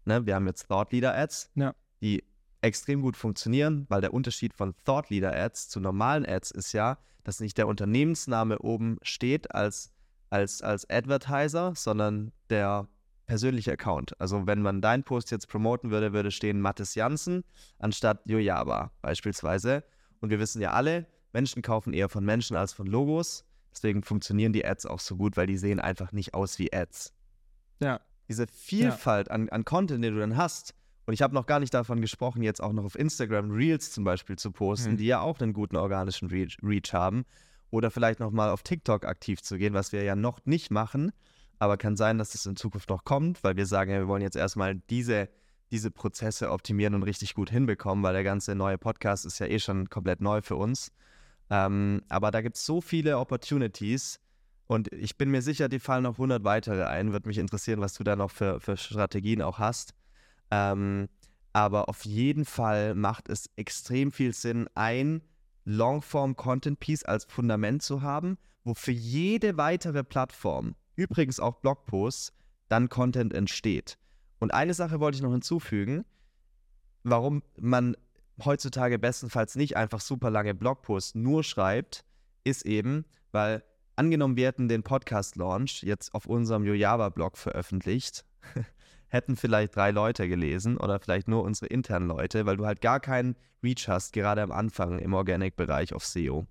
Ne? 0.05 0.25
Wir 0.25 0.33
haben 0.33 0.47
jetzt 0.47 0.69
Thought 0.69 0.91
Leader 0.91 1.15
Ads, 1.15 1.51
ja. 1.53 1.75
die 2.01 2.23
extrem 2.61 3.03
gut 3.03 3.15
funktionieren, 3.15 3.85
weil 3.89 4.01
der 4.01 4.11
Unterschied 4.11 4.55
von 4.55 4.73
Thought 4.85 5.11
Leader 5.11 5.35
Ads 5.35 5.69
zu 5.69 5.79
normalen 5.79 6.25
Ads 6.25 6.49
ist 6.49 6.73
ja, 6.73 6.97
dass 7.23 7.41
nicht 7.41 7.59
der 7.59 7.67
Unternehmensname 7.67 8.57
oben 8.57 8.97
steht 9.03 9.53
als 9.53 9.93
als, 10.31 10.61
als 10.61 10.89
Advertiser, 10.89 11.73
sondern 11.75 12.31
der 12.49 12.87
persönliche 13.27 13.73
Account. 13.73 14.19
Also 14.19 14.47
wenn 14.47 14.61
man 14.61 14.81
deinen 14.81 15.03
Post 15.03 15.29
jetzt 15.29 15.47
promoten 15.47 15.91
würde, 15.91 16.13
würde 16.13 16.31
stehen 16.31 16.59
Mathis 16.59 16.95
Janssen 16.95 17.43
anstatt 17.77 18.21
Jojaba 18.25 18.91
beispielsweise. 19.01 19.83
Und 20.19 20.29
wir 20.29 20.39
wissen 20.39 20.61
ja 20.61 20.71
alle, 20.71 21.05
Menschen 21.33 21.61
kaufen 21.61 21.93
eher 21.93 22.09
von 22.09 22.25
Menschen 22.25 22.55
als 22.55 22.73
von 22.73 22.87
Logos. 22.87 23.45
Deswegen 23.71 24.03
funktionieren 24.03 24.53
die 24.53 24.65
Ads 24.65 24.85
auch 24.85 24.99
so 24.99 25.15
gut, 25.15 25.37
weil 25.37 25.47
die 25.47 25.57
sehen 25.57 25.79
einfach 25.79 26.11
nicht 26.11 26.33
aus 26.33 26.59
wie 26.59 26.73
Ads. 26.73 27.13
Ja. 27.79 28.01
Diese 28.27 28.47
Vielfalt 28.47 29.27
ja. 29.27 29.33
an, 29.33 29.49
an 29.49 29.65
Content, 29.65 30.03
den 30.03 30.13
du 30.13 30.19
dann 30.19 30.37
hast, 30.37 30.73
und 31.05 31.13
ich 31.13 31.21
habe 31.21 31.33
noch 31.33 31.47
gar 31.47 31.59
nicht 31.59 31.73
davon 31.73 31.99
gesprochen, 31.99 32.43
jetzt 32.43 32.61
auch 32.61 32.73
noch 32.73 32.85
auf 32.85 32.97
Instagram 32.97 33.51
Reels 33.51 33.91
zum 33.91 34.03
Beispiel 34.03 34.37
zu 34.37 34.51
posten, 34.51 34.91
hm. 34.91 34.97
die 34.97 35.07
ja 35.07 35.19
auch 35.19 35.39
einen 35.39 35.51
guten 35.51 35.75
organischen 35.75 36.29
Reach, 36.29 36.57
Reach 36.61 36.93
haben 36.93 37.25
oder 37.71 37.89
vielleicht 37.89 38.19
nochmal 38.19 38.49
auf 38.49 38.63
TikTok 38.63 39.05
aktiv 39.05 39.41
zu 39.41 39.57
gehen, 39.57 39.73
was 39.73 39.91
wir 39.91 40.03
ja 40.03 40.15
noch 40.15 40.45
nicht 40.45 40.69
machen. 40.69 41.11
Aber 41.57 41.77
kann 41.77 41.95
sein, 41.95 42.17
dass 42.17 42.31
das 42.31 42.45
in 42.45 42.55
Zukunft 42.55 42.89
noch 42.89 43.03
kommt, 43.03 43.43
weil 43.43 43.55
wir 43.55 43.65
sagen, 43.65 43.91
ja, 43.91 43.99
wir 43.99 44.07
wollen 44.07 44.21
jetzt 44.21 44.35
erstmal 44.35 44.75
diese, 44.89 45.29
diese 45.71 45.91
Prozesse 45.91 46.51
optimieren 46.51 46.95
und 46.95 47.03
richtig 47.03 47.33
gut 47.33 47.49
hinbekommen, 47.49 48.03
weil 48.03 48.13
der 48.13 48.23
ganze 48.23 48.55
neue 48.55 48.77
Podcast 48.77 49.25
ist 49.25 49.39
ja 49.39 49.47
eh 49.47 49.59
schon 49.59 49.89
komplett 49.89 50.21
neu 50.21 50.41
für 50.41 50.55
uns. 50.55 50.91
Ähm, 51.49 52.01
aber 52.09 52.31
da 52.31 52.41
gibt 52.41 52.57
es 52.57 52.65
so 52.65 52.81
viele 52.81 53.17
Opportunities 53.17 54.19
und 54.67 54.91
ich 54.93 55.17
bin 55.17 55.29
mir 55.29 55.41
sicher, 55.41 55.67
die 55.67 55.79
fallen 55.79 56.03
noch 56.03 56.13
100 56.13 56.43
weitere 56.45 56.85
ein. 56.85 57.11
Würde 57.11 57.27
mich 57.27 57.37
interessieren, 57.37 57.81
was 57.81 57.93
du 57.93 58.03
da 58.05 58.15
noch 58.15 58.31
für, 58.31 58.59
für 58.61 58.77
Strategien 58.77 59.41
auch 59.41 59.59
hast. 59.59 59.93
Ähm, 60.49 61.09
aber 61.53 61.89
auf 61.89 62.05
jeden 62.05 62.45
Fall 62.45 62.95
macht 62.95 63.27
es 63.27 63.49
extrem 63.57 64.11
viel 64.11 64.33
Sinn, 64.33 64.69
ein 64.73 65.21
Longform-Content-Piece 65.65 67.03
als 67.03 67.25
Fundament 67.25 67.81
zu 67.81 68.01
haben, 68.01 68.37
wo 68.63 68.73
für 68.73 68.91
jede 68.91 69.57
weitere 69.57 70.03
Plattform, 70.03 70.75
übrigens 70.95 71.39
auch 71.39 71.55
Blogposts, 71.55 72.33
dann 72.69 72.89
Content 72.89 73.33
entsteht. 73.33 73.97
Und 74.39 74.53
eine 74.53 74.73
Sache 74.73 74.99
wollte 74.99 75.17
ich 75.17 75.21
noch 75.21 75.31
hinzufügen, 75.31 76.05
warum 77.03 77.43
man 77.59 77.95
heutzutage 78.43 78.97
bestenfalls 78.97 79.55
nicht 79.55 79.77
einfach 79.77 80.01
super 80.01 80.29
lange 80.29 80.55
Blogposts 80.55 81.15
nur 81.15 81.43
schreibt, 81.43 82.05
ist 82.43 82.65
eben, 82.65 83.05
weil 83.31 83.63
angenommen 83.95 84.35
wir 84.35 84.47
hätten 84.47 84.67
den 84.67 84.83
Podcast-Launch 84.83 85.83
jetzt 85.83 86.13
auf 86.13 86.25
unserem 86.25 86.63
Yojava-Blog 86.63 87.37
veröffentlicht, 87.37 88.25
hätten 89.11 89.35
vielleicht 89.35 89.75
drei 89.75 89.91
Leute 89.91 90.27
gelesen 90.29 90.77
oder 90.77 90.99
vielleicht 90.99 91.27
nur 91.27 91.43
unsere 91.43 91.67
internen 91.67 92.07
Leute, 92.07 92.45
weil 92.45 92.55
du 92.55 92.65
halt 92.65 92.79
gar 92.79 93.01
keinen 93.01 93.35
Reach 93.61 93.87
hast, 93.87 94.13
gerade 94.13 94.41
am 94.41 94.51
Anfang 94.51 94.99
im 94.99 95.13
Organic-Bereich 95.13 95.93
auf 95.93 96.05
SEO. 96.05 96.47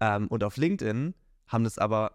Ähm, 0.00 0.28
und 0.28 0.42
auf 0.42 0.56
LinkedIn 0.56 1.14
haben 1.46 1.64
das 1.64 1.78
aber, 1.78 2.12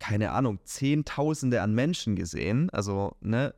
keine 0.00 0.32
Ahnung, 0.32 0.58
Zehntausende 0.64 1.62
an 1.62 1.74
Menschen 1.74 2.16
gesehen, 2.16 2.70
also 2.70 3.16
ne, 3.20 3.54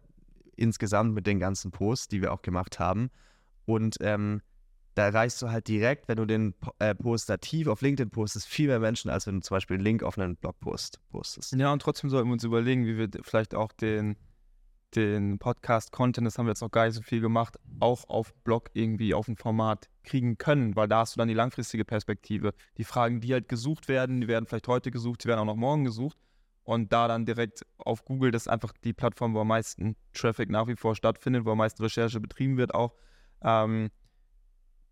insgesamt 0.56 1.14
mit 1.14 1.26
den 1.26 1.40
ganzen 1.40 1.70
Posts, 1.70 2.08
die 2.08 2.20
wir 2.20 2.30
auch 2.30 2.42
gemacht 2.42 2.78
haben. 2.78 3.10
Und 3.64 3.96
ähm, 4.00 4.42
da 4.94 5.06
erreichst 5.06 5.40
du 5.40 5.48
halt 5.48 5.68
direkt, 5.68 6.06
wenn 6.08 6.18
du 6.18 6.26
den 6.26 6.54
äh, 6.78 6.94
Post 6.94 7.30
nativ 7.30 7.66
auf 7.66 7.80
LinkedIn 7.80 8.10
postest, 8.10 8.46
viel 8.46 8.66
mehr 8.66 8.78
Menschen, 8.78 9.10
als 9.10 9.26
wenn 9.26 9.36
du 9.36 9.40
zum 9.40 9.56
Beispiel 9.56 9.76
einen 9.76 9.84
Link 9.84 10.02
auf 10.02 10.18
einen 10.18 10.36
Blogpost 10.36 11.00
postest. 11.08 11.54
Ja, 11.54 11.72
und 11.72 11.80
trotzdem 11.80 12.10
sollten 12.10 12.28
wir 12.28 12.34
uns 12.34 12.44
überlegen, 12.44 12.84
wie 12.84 12.98
wir 12.98 13.08
vielleicht 13.22 13.54
auch 13.54 13.72
den, 13.72 14.16
den 14.96 15.38
Podcast-Content, 15.38 16.26
das 16.26 16.38
haben 16.38 16.46
wir 16.46 16.50
jetzt 16.50 16.60
noch 16.60 16.70
gar 16.70 16.86
nicht 16.86 16.94
so 16.94 17.02
viel 17.02 17.20
gemacht, 17.20 17.58
auch 17.80 18.08
auf 18.08 18.34
Blog 18.44 18.70
irgendwie 18.74 19.14
auf 19.14 19.28
ein 19.28 19.36
Format 19.36 19.88
kriegen 20.04 20.38
können, 20.38 20.76
weil 20.76 20.88
da 20.88 21.00
hast 21.00 21.14
du 21.14 21.18
dann 21.18 21.28
die 21.28 21.34
langfristige 21.34 21.84
Perspektive. 21.84 22.52
Die 22.78 22.84
Fragen, 22.84 23.20
die 23.20 23.32
halt 23.32 23.48
gesucht 23.48 23.88
werden, 23.88 24.20
die 24.20 24.28
werden 24.28 24.46
vielleicht 24.46 24.68
heute 24.68 24.90
gesucht, 24.90 25.24
die 25.24 25.28
werden 25.28 25.40
auch 25.40 25.44
noch 25.44 25.56
morgen 25.56 25.84
gesucht. 25.84 26.16
Und 26.64 26.92
da 26.92 27.08
dann 27.08 27.26
direkt 27.26 27.66
auf 27.76 28.04
Google, 28.04 28.30
das 28.30 28.42
ist 28.42 28.48
einfach 28.48 28.72
die 28.84 28.92
Plattform, 28.92 29.34
wo 29.34 29.40
am 29.40 29.48
meisten 29.48 29.96
Traffic 30.12 30.48
nach 30.48 30.68
wie 30.68 30.76
vor 30.76 30.94
stattfindet, 30.94 31.44
wo 31.44 31.50
am 31.52 31.58
meisten 31.58 31.82
Recherche 31.82 32.20
betrieben 32.20 32.56
wird, 32.56 32.74
auch. 32.74 32.94
Ähm, 33.42 33.90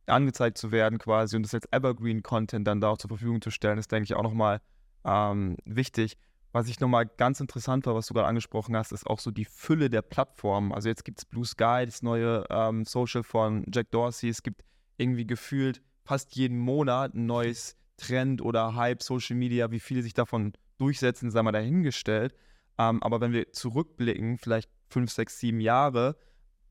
angezeigt 0.07 0.59
zu 0.59 0.73
werden 0.73 0.99
quasi 0.99 1.37
und 1.37 1.45
das 1.45 1.55
als 1.55 1.69
Evergreen-Content 1.71 2.67
dann 2.67 2.81
da 2.81 2.89
auch 2.89 2.99
zur 2.99 3.09
Verfügung 3.09 3.41
zu 3.41 3.51
stellen, 3.51 3.79
ist, 3.79 3.93
denke 3.93 4.05
ich, 4.05 4.15
auch 4.15 4.23
nochmal 4.23 4.61
ähm, 5.05 5.57
wichtig. 5.65 6.17
Was 6.53 6.69
ich 6.69 6.81
nochmal 6.81 7.07
ganz 7.07 7.39
interessant 7.39 7.87
war, 7.87 7.95
was 7.95 8.07
du 8.07 8.15
gerade 8.15 8.27
angesprochen 8.27 8.77
hast, 8.77 8.91
ist 8.91 9.07
auch 9.07 9.21
so 9.21 9.31
die 9.31 9.45
Fülle 9.45 9.89
der 9.89 10.03
Plattformen. 10.03 10.73
Also 10.73 10.89
jetzt 10.89 11.05
gibt 11.05 11.21
es 11.21 11.25
Blue 11.25 11.45
Sky, 11.45 11.85
das 11.85 12.03
neue 12.03 12.45
ähm, 12.51 12.85
Social 12.85 13.23
von 13.23 13.65
Jack 13.73 13.91
Dorsey. 13.93 14.29
Es 14.29 14.43
gibt 14.43 14.65
irgendwie 14.97 15.27
gefühlt 15.27 15.81
fast 16.05 16.35
jeden 16.35 16.59
Monat 16.59 17.15
ein 17.15 17.27
neues 17.27 17.77
Trend 17.97 18.43
oder 18.43 18.75
Hype, 18.75 19.03
Social 19.03 19.37
Media, 19.37 19.71
wie 19.71 19.79
viele 19.79 20.03
sich 20.03 20.15
davon 20.15 20.53
durchsetzen, 20.79 21.31
sei 21.31 21.43
mal 21.43 21.53
dahingestellt. 21.53 22.35
Ähm, 22.79 23.01
aber 23.03 23.21
wenn 23.21 23.33
wir 23.33 23.53
zurückblicken, 23.53 24.39
vielleicht 24.39 24.71
fünf, 24.89 25.13
sechs, 25.13 25.39
sieben 25.39 25.61
Jahre, 25.61 26.17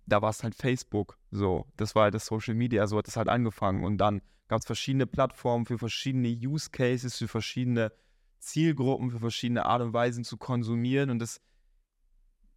da 0.05 0.21
war 0.21 0.31
es 0.31 0.43
halt 0.43 0.55
Facebook. 0.55 1.17
So, 1.31 1.67
das 1.77 1.95
war 1.95 2.03
halt 2.03 2.15
das 2.15 2.25
Social 2.25 2.55
Media, 2.55 2.85
so 2.87 2.97
hat 2.97 3.07
es 3.07 3.15
halt 3.15 3.29
angefangen. 3.29 3.83
Und 3.85 3.97
dann 3.97 4.21
gab 4.49 4.59
es 4.59 4.65
verschiedene 4.65 5.07
Plattformen 5.07 5.65
für 5.65 5.77
verschiedene 5.77 6.27
Use 6.27 6.69
Cases, 6.71 7.15
für 7.15 7.27
verschiedene 7.27 7.93
Zielgruppen, 8.39 9.11
für 9.11 9.19
verschiedene 9.19 9.65
Art 9.65 9.81
und 9.81 9.93
Weisen 9.93 10.23
zu 10.23 10.37
konsumieren. 10.37 11.09
Und 11.09 11.19
das 11.19 11.41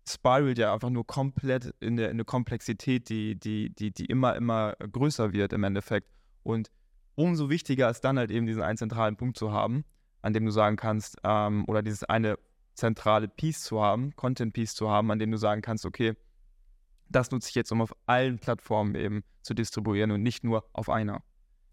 spiralt 0.08 0.58
ja 0.58 0.72
einfach 0.72 0.90
nur 0.90 1.06
komplett 1.06 1.74
in, 1.80 1.96
der, 1.96 2.06
in 2.06 2.16
eine 2.16 2.24
Komplexität, 2.24 3.08
die, 3.08 3.38
die, 3.38 3.70
die, 3.70 3.92
die 3.92 4.06
immer, 4.06 4.36
immer 4.36 4.74
größer 4.74 5.32
wird 5.32 5.52
im 5.52 5.64
Endeffekt. 5.64 6.08
Und 6.42 6.70
umso 7.14 7.50
wichtiger 7.50 7.90
ist 7.90 8.00
dann 8.00 8.18
halt 8.18 8.30
eben 8.30 8.46
diesen 8.46 8.62
einen 8.62 8.78
zentralen 8.78 9.16
Punkt 9.16 9.36
zu 9.36 9.52
haben, 9.52 9.84
an 10.22 10.32
dem 10.32 10.44
du 10.44 10.50
sagen 10.50 10.76
kannst, 10.76 11.18
ähm, 11.24 11.64
oder 11.68 11.82
dieses 11.82 12.04
eine 12.04 12.38
zentrale 12.74 13.28
Piece 13.28 13.62
zu 13.62 13.82
haben, 13.82 14.16
Content 14.16 14.54
Piece 14.54 14.74
zu 14.74 14.88
haben, 14.88 15.10
an 15.10 15.18
dem 15.18 15.30
du 15.30 15.36
sagen 15.36 15.62
kannst, 15.62 15.84
okay, 15.84 16.14
das 17.08 17.30
nutze 17.30 17.50
ich 17.50 17.54
jetzt, 17.54 17.70
um 17.70 17.82
auf 17.82 17.94
allen 18.06 18.38
Plattformen 18.38 18.94
eben 18.94 19.22
zu 19.42 19.54
distribuieren 19.54 20.10
und 20.10 20.22
nicht 20.22 20.44
nur 20.44 20.64
auf 20.72 20.88
einer. 20.88 21.22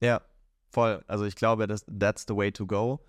Ja, 0.01 0.21
voll. 0.69 1.03
Also 1.07 1.25
ich 1.25 1.35
glaube, 1.35 1.67
das, 1.67 1.85
that's 1.85 2.25
the 2.27 2.35
way 2.35 2.51
to 2.51 2.67
go. 2.67 2.99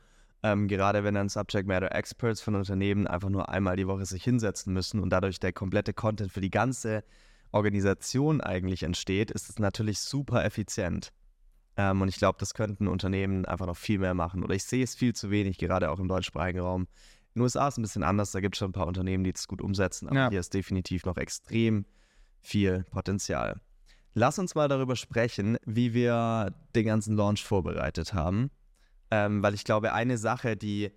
Ähm, 0.42 0.68
gerade 0.68 1.04
wenn 1.04 1.14
dann 1.14 1.28
Subject 1.28 1.66
Matter 1.66 1.94
Experts 1.94 2.40
von 2.40 2.54
Unternehmen 2.54 3.06
einfach 3.06 3.28
nur 3.28 3.48
einmal 3.50 3.76
die 3.76 3.86
Woche 3.86 4.06
sich 4.06 4.24
hinsetzen 4.24 4.72
müssen 4.72 5.00
und 5.00 5.10
dadurch 5.10 5.38
der 5.38 5.52
komplette 5.52 5.92
Content 5.92 6.32
für 6.32 6.40
die 6.40 6.50
ganze 6.50 7.04
Organisation 7.52 8.40
eigentlich 8.40 8.82
entsteht, 8.82 9.30
ist 9.30 9.50
es 9.50 9.58
natürlich 9.58 10.00
super 10.00 10.44
effizient. 10.44 11.12
Ähm, 11.76 12.00
und 12.00 12.08
ich 12.08 12.16
glaube, 12.16 12.38
das 12.38 12.54
könnten 12.54 12.88
Unternehmen 12.88 13.44
einfach 13.44 13.66
noch 13.66 13.76
viel 13.76 13.98
mehr 13.98 14.14
machen. 14.14 14.42
Oder 14.42 14.54
ich 14.54 14.64
sehe 14.64 14.84
es 14.84 14.94
viel 14.94 15.14
zu 15.14 15.30
wenig, 15.30 15.58
gerade 15.58 15.90
auch 15.90 15.98
im 15.98 16.08
deutschsprachigen 16.08 16.60
Raum. 16.60 16.82
In 17.34 17.40
den 17.40 17.42
USA 17.42 17.68
ist 17.68 17.74
es 17.74 17.78
ein 17.78 17.82
bisschen 17.82 18.02
anders, 18.02 18.32
da 18.32 18.40
gibt 18.40 18.56
es 18.56 18.58
schon 18.58 18.70
ein 18.70 18.72
paar 18.72 18.88
Unternehmen, 18.88 19.22
die 19.22 19.32
das 19.32 19.46
gut 19.46 19.62
umsetzen, 19.62 20.08
aber 20.08 20.16
ja. 20.16 20.30
hier 20.30 20.40
ist 20.40 20.52
definitiv 20.52 21.04
noch 21.04 21.16
extrem 21.16 21.86
viel 22.40 22.84
Potenzial. 22.90 23.60
Lass 24.14 24.40
uns 24.40 24.56
mal 24.56 24.66
darüber 24.66 24.96
sprechen, 24.96 25.56
wie 25.64 25.94
wir 25.94 26.52
den 26.74 26.86
ganzen 26.86 27.16
Launch 27.16 27.44
vorbereitet 27.44 28.14
haben. 28.14 28.50
Ähm, 29.10 29.42
weil 29.42 29.54
ich 29.54 29.64
glaube, 29.64 29.92
eine 29.92 30.18
Sache, 30.18 30.56
die 30.56 30.92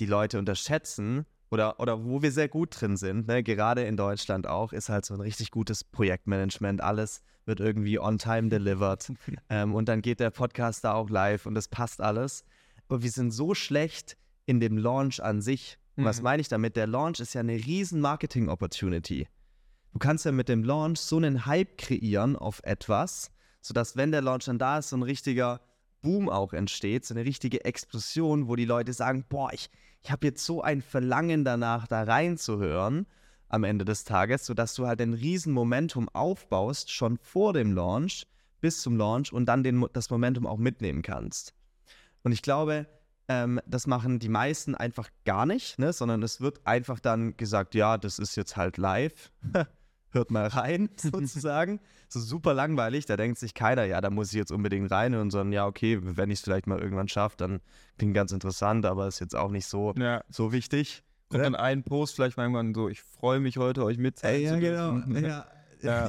die 0.00 0.06
Leute 0.06 0.38
unterschätzen 0.38 1.26
oder, 1.50 1.78
oder 1.78 2.04
wo 2.04 2.22
wir 2.22 2.32
sehr 2.32 2.48
gut 2.48 2.80
drin 2.80 2.96
sind, 2.96 3.28
ne, 3.28 3.42
gerade 3.42 3.82
in 3.84 3.96
Deutschland 3.96 4.46
auch, 4.46 4.72
ist 4.72 4.88
halt 4.88 5.04
so 5.04 5.14
ein 5.14 5.20
richtig 5.20 5.50
gutes 5.50 5.84
Projektmanagement. 5.84 6.80
Alles 6.80 7.22
wird 7.44 7.60
irgendwie 7.60 7.98
on 7.98 8.18
time 8.18 8.48
delivered. 8.48 9.12
ähm, 9.50 9.74
und 9.74 9.88
dann 9.88 10.02
geht 10.02 10.20
der 10.20 10.30
Podcast 10.30 10.84
da 10.84 10.94
auch 10.94 11.10
live 11.10 11.46
und 11.46 11.54
das 11.54 11.68
passt 11.68 12.00
alles. 12.00 12.44
Aber 12.88 13.02
wir 13.02 13.10
sind 13.10 13.30
so 13.32 13.54
schlecht 13.54 14.16
in 14.46 14.60
dem 14.60 14.76
Launch 14.76 15.22
an 15.22 15.40
sich. 15.40 15.78
Mhm. 15.96 16.04
Was 16.04 16.22
meine 16.22 16.40
ich 16.40 16.48
damit? 16.48 16.76
Der 16.76 16.86
Launch 16.86 17.20
ist 17.20 17.34
ja 17.34 17.40
eine 17.40 17.54
riesen 17.54 18.00
Marketing-Opportunity. 18.00 19.28
Du 19.92 19.98
kannst 19.98 20.24
ja 20.24 20.32
mit 20.32 20.48
dem 20.48 20.64
Launch 20.64 21.00
so 21.00 21.16
einen 21.16 21.44
Hype 21.46 21.76
kreieren 21.76 22.34
auf 22.36 22.60
etwas, 22.64 23.30
sodass, 23.60 23.96
wenn 23.96 24.10
der 24.10 24.22
Launch 24.22 24.46
dann 24.46 24.58
da 24.58 24.78
ist, 24.78 24.88
so 24.88 24.96
ein 24.96 25.02
richtiger 25.02 25.60
Boom 26.02 26.28
auch 26.28 26.52
entsteht, 26.52 27.04
so 27.04 27.14
eine 27.14 27.24
richtige 27.24 27.64
Explosion, 27.64 28.48
wo 28.48 28.56
die 28.56 28.64
Leute 28.64 28.92
sagen, 28.92 29.24
boah, 29.28 29.52
ich, 29.52 29.70
ich 30.02 30.10
habe 30.10 30.26
jetzt 30.26 30.44
so 30.44 30.62
ein 30.62 30.82
Verlangen 30.82 31.44
danach, 31.44 31.86
da 31.86 32.02
reinzuhören 32.02 33.06
am 33.48 33.64
Ende 33.64 33.84
des 33.84 34.04
Tages, 34.04 34.46
sodass 34.46 34.74
du 34.74 34.86
halt 34.86 35.00
ein 35.00 35.14
riesen 35.14 35.52
Momentum 35.52 36.08
aufbaust, 36.08 36.90
schon 36.90 37.18
vor 37.18 37.52
dem 37.52 37.72
Launch 37.72 38.26
bis 38.60 38.80
zum 38.80 38.96
Launch 38.96 39.32
und 39.32 39.46
dann 39.46 39.62
den, 39.62 39.86
das 39.92 40.10
Momentum 40.10 40.46
auch 40.46 40.56
mitnehmen 40.56 41.02
kannst. 41.02 41.54
Und 42.22 42.32
ich 42.32 42.42
glaube, 42.42 42.86
ähm, 43.28 43.60
das 43.66 43.86
machen 43.86 44.18
die 44.18 44.28
meisten 44.28 44.74
einfach 44.74 45.08
gar 45.24 45.46
nicht, 45.46 45.78
ne? 45.78 45.92
sondern 45.92 46.22
es 46.22 46.40
wird 46.40 46.66
einfach 46.66 47.00
dann 47.00 47.36
gesagt, 47.36 47.74
ja, 47.74 47.98
das 47.98 48.18
ist 48.18 48.36
jetzt 48.36 48.56
halt 48.56 48.76
live. 48.78 49.30
hört 50.12 50.30
mal 50.30 50.46
rein, 50.46 50.90
sozusagen. 50.96 51.80
so 52.08 52.20
super 52.20 52.54
langweilig, 52.54 53.06
da 53.06 53.16
denkt 53.16 53.38
sich 53.38 53.54
keiner, 53.54 53.84
ja, 53.84 54.00
da 54.00 54.10
muss 54.10 54.28
ich 54.28 54.34
jetzt 54.34 54.52
unbedingt 54.52 54.90
rein 54.90 55.14
und 55.14 55.30
so, 55.30 55.42
ja, 55.42 55.66
okay, 55.66 55.98
wenn 56.00 56.30
ich 56.30 56.38
es 56.38 56.44
vielleicht 56.44 56.66
mal 56.66 56.78
irgendwann 56.80 57.08
schaffe, 57.08 57.36
dann 57.36 57.60
klingt 57.98 58.14
ganz 58.14 58.32
interessant, 58.32 58.86
aber 58.86 59.08
ist 59.08 59.20
jetzt 59.20 59.34
auch 59.34 59.50
nicht 59.50 59.66
so, 59.66 59.94
ja. 59.96 60.22
so 60.30 60.52
wichtig. 60.52 61.02
Kommt 61.28 61.44
dann 61.44 61.54
ein 61.54 61.82
Post 61.82 62.14
vielleicht 62.14 62.36
mal 62.36 62.44
irgendwann 62.44 62.74
so, 62.74 62.88
ich 62.88 63.00
freue 63.00 63.40
mich 63.40 63.56
heute, 63.56 63.84
euch 63.84 63.96
mitzuteilen. 63.96 64.60
Ja, 64.62 65.00
genau. 65.00 65.20
Ja. 65.82 66.08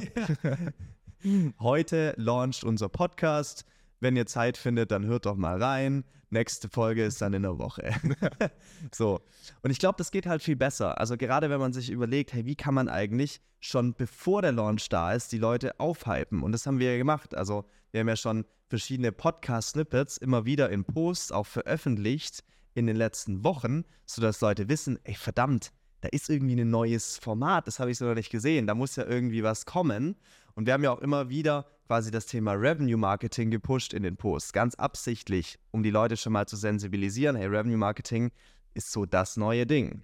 Heute 1.58 2.14
launcht 2.16 2.62
unser 2.62 2.88
Podcast. 2.88 3.64
Wenn 4.04 4.16
ihr 4.16 4.26
Zeit 4.26 4.58
findet, 4.58 4.90
dann 4.90 5.06
hört 5.06 5.24
doch 5.24 5.34
mal 5.34 5.62
rein. 5.62 6.04
Nächste 6.28 6.68
Folge 6.68 7.02
ist 7.06 7.22
dann 7.22 7.32
in 7.32 7.40
der 7.40 7.58
Woche. 7.58 7.90
so. 8.94 9.22
Und 9.62 9.70
ich 9.70 9.78
glaube, 9.78 9.94
das 9.96 10.10
geht 10.10 10.26
halt 10.26 10.42
viel 10.42 10.56
besser. 10.56 11.00
Also 11.00 11.16
gerade 11.16 11.48
wenn 11.48 11.58
man 11.58 11.72
sich 11.72 11.88
überlegt, 11.88 12.34
hey, 12.34 12.44
wie 12.44 12.54
kann 12.54 12.74
man 12.74 12.90
eigentlich 12.90 13.40
schon 13.60 13.94
bevor 13.94 14.42
der 14.42 14.52
Launch 14.52 14.90
da 14.90 15.14
ist, 15.14 15.32
die 15.32 15.38
Leute 15.38 15.80
aufhypen? 15.80 16.42
Und 16.42 16.52
das 16.52 16.66
haben 16.66 16.80
wir 16.80 16.92
ja 16.92 16.98
gemacht. 16.98 17.34
Also 17.34 17.64
wir 17.92 18.00
haben 18.00 18.08
ja 18.08 18.16
schon 18.16 18.44
verschiedene 18.68 19.10
Podcast-Snippets 19.10 20.18
immer 20.18 20.44
wieder 20.44 20.68
in 20.68 20.84
Posts 20.84 21.32
auch 21.32 21.46
veröffentlicht 21.46 22.44
in 22.74 22.86
den 22.86 22.96
letzten 22.96 23.42
Wochen, 23.42 23.84
sodass 24.04 24.42
Leute 24.42 24.68
wissen, 24.68 24.98
ey, 25.04 25.14
verdammt, 25.14 25.72
da 26.02 26.10
ist 26.10 26.28
irgendwie 26.28 26.60
ein 26.60 26.68
neues 26.68 27.16
Format, 27.16 27.66
das 27.66 27.80
habe 27.80 27.90
ich 27.90 27.96
so 27.96 28.04
noch 28.04 28.14
nicht 28.14 28.28
gesehen, 28.28 28.66
da 28.66 28.74
muss 28.74 28.96
ja 28.96 29.06
irgendwie 29.06 29.42
was 29.42 29.64
kommen. 29.64 30.16
Und 30.54 30.66
wir 30.66 30.72
haben 30.72 30.84
ja 30.84 30.92
auch 30.92 31.00
immer 31.00 31.28
wieder 31.28 31.66
quasi 31.86 32.10
das 32.10 32.26
Thema 32.26 32.52
Revenue 32.52 32.96
Marketing 32.96 33.50
gepusht 33.50 33.92
in 33.92 34.02
den 34.02 34.16
Posts, 34.16 34.52
ganz 34.52 34.74
absichtlich, 34.76 35.58
um 35.70 35.82
die 35.82 35.90
Leute 35.90 36.16
schon 36.16 36.32
mal 36.32 36.46
zu 36.46 36.56
sensibilisieren, 36.56 37.36
hey, 37.36 37.46
Revenue 37.46 37.76
Marketing 37.76 38.30
ist 38.74 38.90
so 38.90 39.04
das 39.04 39.36
neue 39.36 39.66
Ding. 39.66 40.02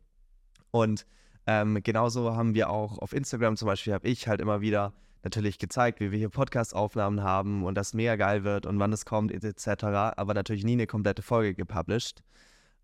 Und 0.70 1.06
ähm, 1.46 1.82
genauso 1.82 2.36
haben 2.36 2.54
wir 2.54 2.70
auch 2.70 2.98
auf 2.98 3.12
Instagram 3.12 3.56
zum 3.56 3.66
Beispiel, 3.66 3.94
habe 3.94 4.08
ich 4.08 4.28
halt 4.28 4.40
immer 4.40 4.60
wieder 4.60 4.92
natürlich 5.22 5.58
gezeigt, 5.58 6.00
wie 6.00 6.10
wir 6.10 6.18
hier 6.18 6.28
Podcast-Aufnahmen 6.28 7.22
haben 7.22 7.64
und 7.64 7.74
das 7.74 7.94
mega 7.94 8.16
geil 8.16 8.44
wird 8.44 8.66
und 8.66 8.78
wann 8.78 8.92
es 8.92 9.04
kommt 9.04 9.32
etc., 9.32 9.84
aber 10.16 10.34
natürlich 10.34 10.64
nie 10.64 10.72
eine 10.72 10.86
komplette 10.86 11.22
Folge 11.22 11.54
gepublished. 11.54 12.22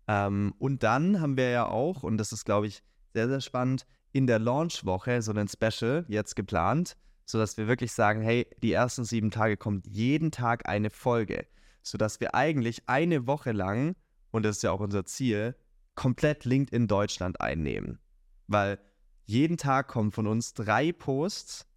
Ähm, 0.07 0.53
und 0.59 0.83
dann 0.83 1.19
haben 1.19 1.37
wir 1.37 1.49
ja 1.49 1.67
auch, 1.67 2.03
und 2.03 2.17
das 2.17 2.31
ist 2.31 2.45
glaube 2.45 2.67
ich 2.67 2.83
sehr, 3.13 3.27
sehr 3.27 3.41
spannend, 3.41 3.85
in 4.11 4.27
der 4.27 4.39
Launch-Woche 4.39 5.21
so 5.21 5.33
ein 5.33 5.47
Special 5.47 6.05
jetzt 6.07 6.35
geplant, 6.35 6.95
sodass 7.27 7.57
wir 7.57 7.67
wirklich 7.67 7.91
sagen, 7.91 8.21
hey, 8.21 8.47
die 8.63 8.71
ersten 8.71 9.03
sieben 9.03 9.29
Tage 9.29 9.57
kommt 9.57 9.85
jeden 9.85 10.31
Tag 10.31 10.67
eine 10.67 10.89
Folge, 10.89 11.45
sodass 11.83 12.19
wir 12.19 12.33
eigentlich 12.33 12.87
eine 12.87 13.27
Woche 13.27 13.51
lang, 13.51 13.95
und 14.31 14.43
das 14.43 14.57
ist 14.57 14.63
ja 14.63 14.71
auch 14.71 14.79
unser 14.79 15.05
Ziel, 15.05 15.55
komplett 15.93 16.45
LinkedIn 16.45 16.87
Deutschland 16.87 17.41
einnehmen. 17.41 17.99
Weil 18.47 18.79
jeden 19.25 19.57
Tag 19.57 19.89
kommen 19.89 20.11
von 20.11 20.25
uns 20.25 20.53
drei 20.53 20.93
Posts 20.93 21.67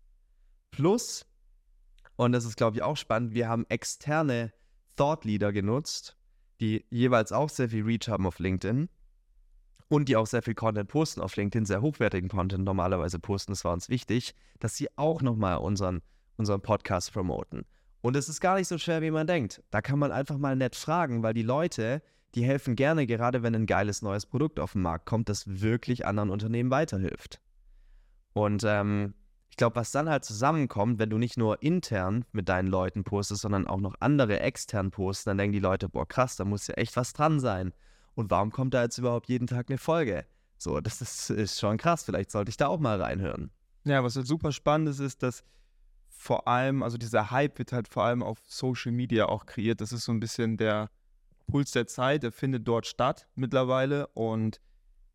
plus, 0.70 1.26
und 2.14 2.32
das 2.32 2.44
ist, 2.44 2.56
glaube 2.56 2.76
ich, 2.76 2.82
auch 2.82 2.96
spannend, 2.96 3.34
wir 3.34 3.48
haben 3.48 3.66
externe 3.68 4.52
Thought 4.96 5.24
Leader 5.24 5.52
genutzt, 5.52 6.16
die 6.60 6.86
jeweils 6.90 7.32
auch 7.32 7.48
sehr 7.48 7.70
viel 7.70 7.84
Reach 7.84 8.08
haben 8.08 8.26
auf 8.26 8.38
LinkedIn. 8.38 8.88
Und 9.90 10.08
die 10.08 10.16
auch 10.16 10.26
sehr 10.26 10.40
viel 10.40 10.54
Content 10.54 10.88
posten 10.88 11.20
auf 11.20 11.36
LinkedIn, 11.36 11.66
sehr 11.66 11.82
hochwertigen 11.82 12.30
Content 12.30 12.64
normalerweise 12.64 13.18
posten, 13.18 13.52
das 13.52 13.64
war 13.64 13.72
uns 13.72 13.88
wichtig, 13.88 14.34
dass 14.60 14.76
sie 14.76 14.88
auch 14.96 15.20
nochmal 15.20 15.58
unseren, 15.58 16.00
unseren 16.36 16.62
Podcast 16.62 17.12
promoten. 17.12 17.66
Und 18.00 18.16
es 18.16 18.28
ist 18.28 18.40
gar 18.40 18.56
nicht 18.56 18.68
so 18.68 18.78
schwer, 18.78 19.02
wie 19.02 19.10
man 19.10 19.26
denkt. 19.26 19.62
Da 19.70 19.82
kann 19.82 19.98
man 19.98 20.12
einfach 20.12 20.38
mal 20.38 20.54
nett 20.54 20.76
fragen, 20.76 21.24
weil 21.24 21.34
die 21.34 21.42
Leute, 21.42 22.02
die 22.36 22.44
helfen 22.44 22.76
gerne, 22.76 23.04
gerade 23.06 23.42
wenn 23.42 23.54
ein 23.54 23.66
geiles 23.66 24.00
neues 24.00 24.26
Produkt 24.26 24.60
auf 24.60 24.72
den 24.72 24.82
Markt 24.82 25.06
kommt, 25.06 25.28
das 25.28 25.60
wirklich 25.60 26.06
anderen 26.06 26.30
Unternehmen 26.30 26.70
weiterhilft. 26.70 27.40
Und 28.32 28.62
ähm, 28.64 29.14
ich 29.50 29.56
glaube, 29.56 29.74
was 29.74 29.90
dann 29.90 30.08
halt 30.08 30.24
zusammenkommt, 30.24 31.00
wenn 31.00 31.10
du 31.10 31.18
nicht 31.18 31.36
nur 31.36 31.64
intern 31.64 32.24
mit 32.30 32.48
deinen 32.48 32.68
Leuten 32.68 33.02
postest, 33.02 33.42
sondern 33.42 33.66
auch 33.66 33.80
noch 33.80 33.96
andere 33.98 34.38
extern 34.38 34.92
posten, 34.92 35.30
dann 35.30 35.38
denken 35.38 35.54
die 35.54 35.58
Leute, 35.58 35.88
boah, 35.88 36.06
krass, 36.06 36.36
da 36.36 36.44
muss 36.44 36.68
ja 36.68 36.74
echt 36.74 36.94
was 36.94 37.12
dran 37.12 37.40
sein. 37.40 37.72
Und 38.20 38.30
warum 38.30 38.50
kommt 38.52 38.74
da 38.74 38.82
jetzt 38.82 38.98
überhaupt 38.98 39.30
jeden 39.30 39.46
Tag 39.46 39.70
eine 39.70 39.78
Folge? 39.78 40.26
So, 40.58 40.80
das 40.80 41.00
ist, 41.00 41.30
ist 41.30 41.58
schon 41.58 41.78
krass. 41.78 42.04
Vielleicht 42.04 42.30
sollte 42.30 42.50
ich 42.50 42.58
da 42.58 42.66
auch 42.66 42.78
mal 42.78 43.00
reinhören. 43.00 43.50
Ja, 43.84 44.04
was 44.04 44.14
halt 44.14 44.26
super 44.26 44.52
spannend 44.52 44.90
ist, 44.90 44.98
ist, 44.98 45.22
dass 45.22 45.42
vor 46.10 46.46
allem, 46.46 46.82
also 46.82 46.98
dieser 46.98 47.30
Hype 47.30 47.58
wird 47.58 47.72
halt 47.72 47.88
vor 47.88 48.04
allem 48.04 48.22
auf 48.22 48.38
Social 48.46 48.92
Media 48.92 49.24
auch 49.24 49.46
kreiert. 49.46 49.80
Das 49.80 49.90
ist 49.90 50.04
so 50.04 50.12
ein 50.12 50.20
bisschen 50.20 50.58
der 50.58 50.90
Puls 51.46 51.70
der 51.70 51.86
Zeit, 51.86 52.22
der 52.22 52.30
findet 52.30 52.68
dort 52.68 52.86
statt 52.86 53.26
mittlerweile 53.36 54.06
und 54.08 54.60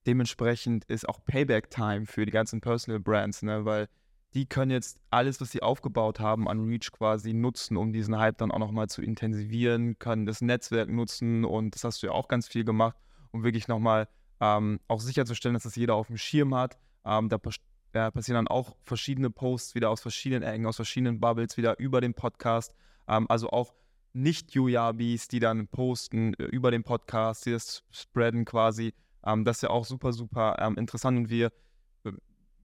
dementsprechend 0.07 0.83
ist 0.85 1.07
auch 1.07 1.23
Payback-Time 1.25 2.07
für 2.07 2.25
die 2.25 2.31
ganzen 2.31 2.59
Personal 2.59 2.99
Brands, 2.99 3.43
ne? 3.43 3.65
weil 3.65 3.87
die 4.35 4.45
können 4.45 4.69
jetzt 4.69 4.99
alles, 5.09 5.39
was 5.39 5.51
sie 5.51 5.61
aufgebaut 5.61 6.19
haben 6.19 6.49
an 6.49 6.65
Reach 6.65 6.91
quasi 6.91 7.33
nutzen, 7.33 7.77
um 7.77 7.93
diesen 7.93 8.19
Hype 8.19 8.37
dann 8.37 8.51
auch 8.51 8.59
nochmal 8.59 8.87
zu 8.87 9.01
intensivieren, 9.01 9.97
können 9.97 10.25
das 10.25 10.41
Netzwerk 10.41 10.89
nutzen 10.89 11.45
und 11.45 11.73
das 11.73 11.85
hast 11.85 12.03
du 12.03 12.07
ja 12.07 12.13
auch 12.13 12.27
ganz 12.27 12.49
viel 12.49 12.65
gemacht, 12.65 12.97
um 13.31 13.43
wirklich 13.43 13.69
nochmal 13.69 14.09
ähm, 14.41 14.81
auch 14.89 14.99
sicherzustellen, 14.99 15.53
dass 15.53 15.63
das 15.63 15.77
jeder 15.77 15.95
auf 15.95 16.07
dem 16.07 16.17
Schirm 16.17 16.53
hat. 16.53 16.77
Ähm, 17.05 17.29
da 17.29 17.37
äh, 17.37 18.11
passieren 18.11 18.35
dann 18.35 18.47
auch 18.49 18.75
verschiedene 18.83 19.29
Posts 19.29 19.73
wieder 19.73 19.89
aus 19.89 20.01
verschiedenen 20.01 20.43
Ecken, 20.43 20.65
aus 20.65 20.75
verschiedenen 20.75 21.21
Bubbles 21.21 21.55
wieder 21.55 21.79
über 21.79 22.01
den 22.01 22.13
Podcast. 22.13 22.73
Ähm, 23.07 23.25
also 23.29 23.49
auch 23.51 23.73
nicht-Jujabis, 24.11 25.29
die 25.29 25.39
dann 25.39 25.69
posten 25.69 26.33
äh, 26.33 26.43
über 26.43 26.71
den 26.71 26.83
Podcast, 26.83 27.45
die 27.45 27.51
das 27.51 27.83
spreaden 27.89 28.43
quasi. 28.43 28.93
Ähm, 29.25 29.45
das 29.45 29.57
ist 29.57 29.61
ja 29.63 29.69
auch 29.69 29.85
super, 29.85 30.11
super 30.11 30.57
ähm, 30.59 30.77
interessant 30.77 31.17
und 31.17 31.29
wir 31.29 31.53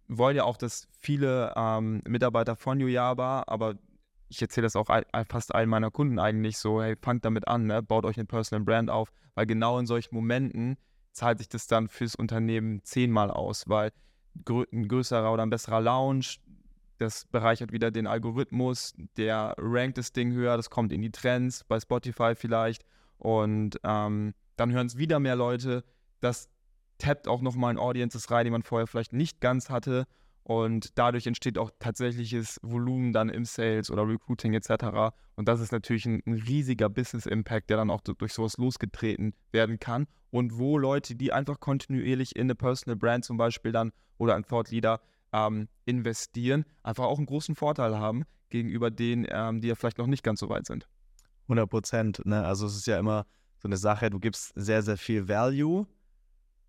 wollen 0.08 0.36
ja 0.36 0.44
auch, 0.44 0.58
dass 0.58 0.88
viele 1.00 1.54
ähm, 1.56 2.02
Mitarbeiter 2.08 2.56
von 2.56 2.80
Yuyaba, 2.80 3.44
aber 3.48 3.76
ich 4.30 4.42
erzähle 4.42 4.66
das 4.66 4.76
auch 4.76 4.88
fast 5.28 5.54
allen 5.54 5.70
meiner 5.70 5.92
Kunden 5.92 6.18
eigentlich 6.18 6.58
so, 6.58 6.82
hey, 6.82 6.96
fangt 7.02 7.26
damit 7.26 7.48
an, 7.48 7.68
ne? 7.68 7.84
baut 7.84 8.06
euch 8.06 8.18
eine 8.18 8.26
Personal 8.26 8.64
Brand 8.64 8.90
auf, 8.90 9.12
weil 9.36 9.46
genau 9.46 9.78
in 9.78 9.86
solchen 9.86 10.16
Momenten 10.16 10.78
zahlt 11.12 11.40
sich 11.40 11.50
das 11.50 11.68
dann 11.68 11.90
fürs 11.90 12.16
Unternehmen 12.16 12.82
zehnmal 12.84 13.30
aus, 13.30 13.68
weil 13.68 13.92
ein 14.48 14.88
größerer 14.88 15.34
oder 15.34 15.44
ein 15.44 15.50
besserer 15.50 15.82
Lounge, 15.82 16.38
das 16.98 17.26
bereichert 17.26 17.74
wieder 17.74 17.92
den 17.92 18.08
Algorithmus, 18.08 18.94
der 19.18 19.56
rankt 19.58 19.98
das 19.98 20.14
Ding 20.14 20.32
höher, 20.32 20.56
das 20.56 20.70
kommt 20.70 20.94
in 20.94 21.02
die 21.02 21.12
Trends, 21.12 21.66
bei 21.66 21.80
Spotify 21.80 22.34
vielleicht 22.36 22.86
und 23.18 23.80
ähm, 23.84 24.34
dann 24.56 24.72
hören 24.72 24.88
es 24.88 24.98
wieder 24.98 25.20
mehr 25.20 25.36
Leute, 25.36 25.84
das 26.22 26.50
tappt 27.02 27.28
auch 27.28 27.42
nochmal 27.42 27.72
in 27.72 27.80
Audiences 27.80 28.30
rein, 28.30 28.46
die 28.46 28.52
man 28.52 28.64
vorher 28.64 28.88
vielleicht 28.88 29.12
nicht 29.12 29.42
ganz 29.42 29.70
hatte. 29.70 30.06
Und 30.44 30.98
dadurch 30.98 31.28
entsteht 31.28 31.58
auch 31.58 31.72
tatsächliches 31.80 32.60
Volumen 32.62 33.14
dann 33.14 33.30
im 33.30 33.46
Sales 33.46 33.92
oder 33.92 34.08
Recruiting 34.08 34.54
etc. 34.54 35.14
Und 35.36 35.48
das 35.48 35.60
ist 35.60 35.72
natürlich 35.72 36.06
ein, 36.06 36.22
ein 36.26 36.34
riesiger 36.34 36.90
Business-Impact, 36.90 37.70
der 37.70 37.78
dann 37.78 37.90
auch 37.90 38.02
durch 38.02 38.34
sowas 38.34 38.58
losgetreten 38.58 39.34
werden 39.52 39.80
kann. 39.80 40.08
Und 40.30 40.58
wo 40.58 40.78
Leute, 40.78 41.16
die 41.16 41.32
einfach 41.32 41.60
kontinuierlich 41.60 42.36
in 42.36 42.44
eine 42.44 42.56
Personal 42.56 42.96
Brand 42.98 43.26
zum 43.26 43.38
Beispiel 43.38 43.72
dann 43.72 43.92
oder 44.18 44.36
ein 44.36 44.44
Thought 44.44 44.72
Leader 44.72 45.02
ähm, 45.32 45.68
investieren, 45.86 46.66
einfach 46.84 47.06
auch 47.06 47.18
einen 47.18 47.28
großen 47.28 47.56
Vorteil 47.56 47.98
haben 47.98 48.24
gegenüber 48.50 48.92
denen, 48.92 49.26
ähm, 49.30 49.62
die 49.62 49.68
ja 49.68 49.76
vielleicht 49.76 49.98
noch 49.98 50.08
nicht 50.08 50.24
ganz 50.24 50.40
so 50.40 50.50
weit 50.50 50.66
sind. 50.66 50.88
100 51.44 51.70
Prozent. 51.70 52.26
Ne? 52.26 52.44
Also 52.44 52.66
es 52.66 52.76
ist 52.76 52.88
ja 52.88 52.98
immer 52.98 53.26
so 53.60 53.68
eine 53.68 53.78
Sache, 53.78 54.10
du 54.10 54.20
gibst 54.20 54.54
sehr, 54.56 54.82
sehr 54.82 54.98
viel 54.98 55.28
Value 55.28 55.88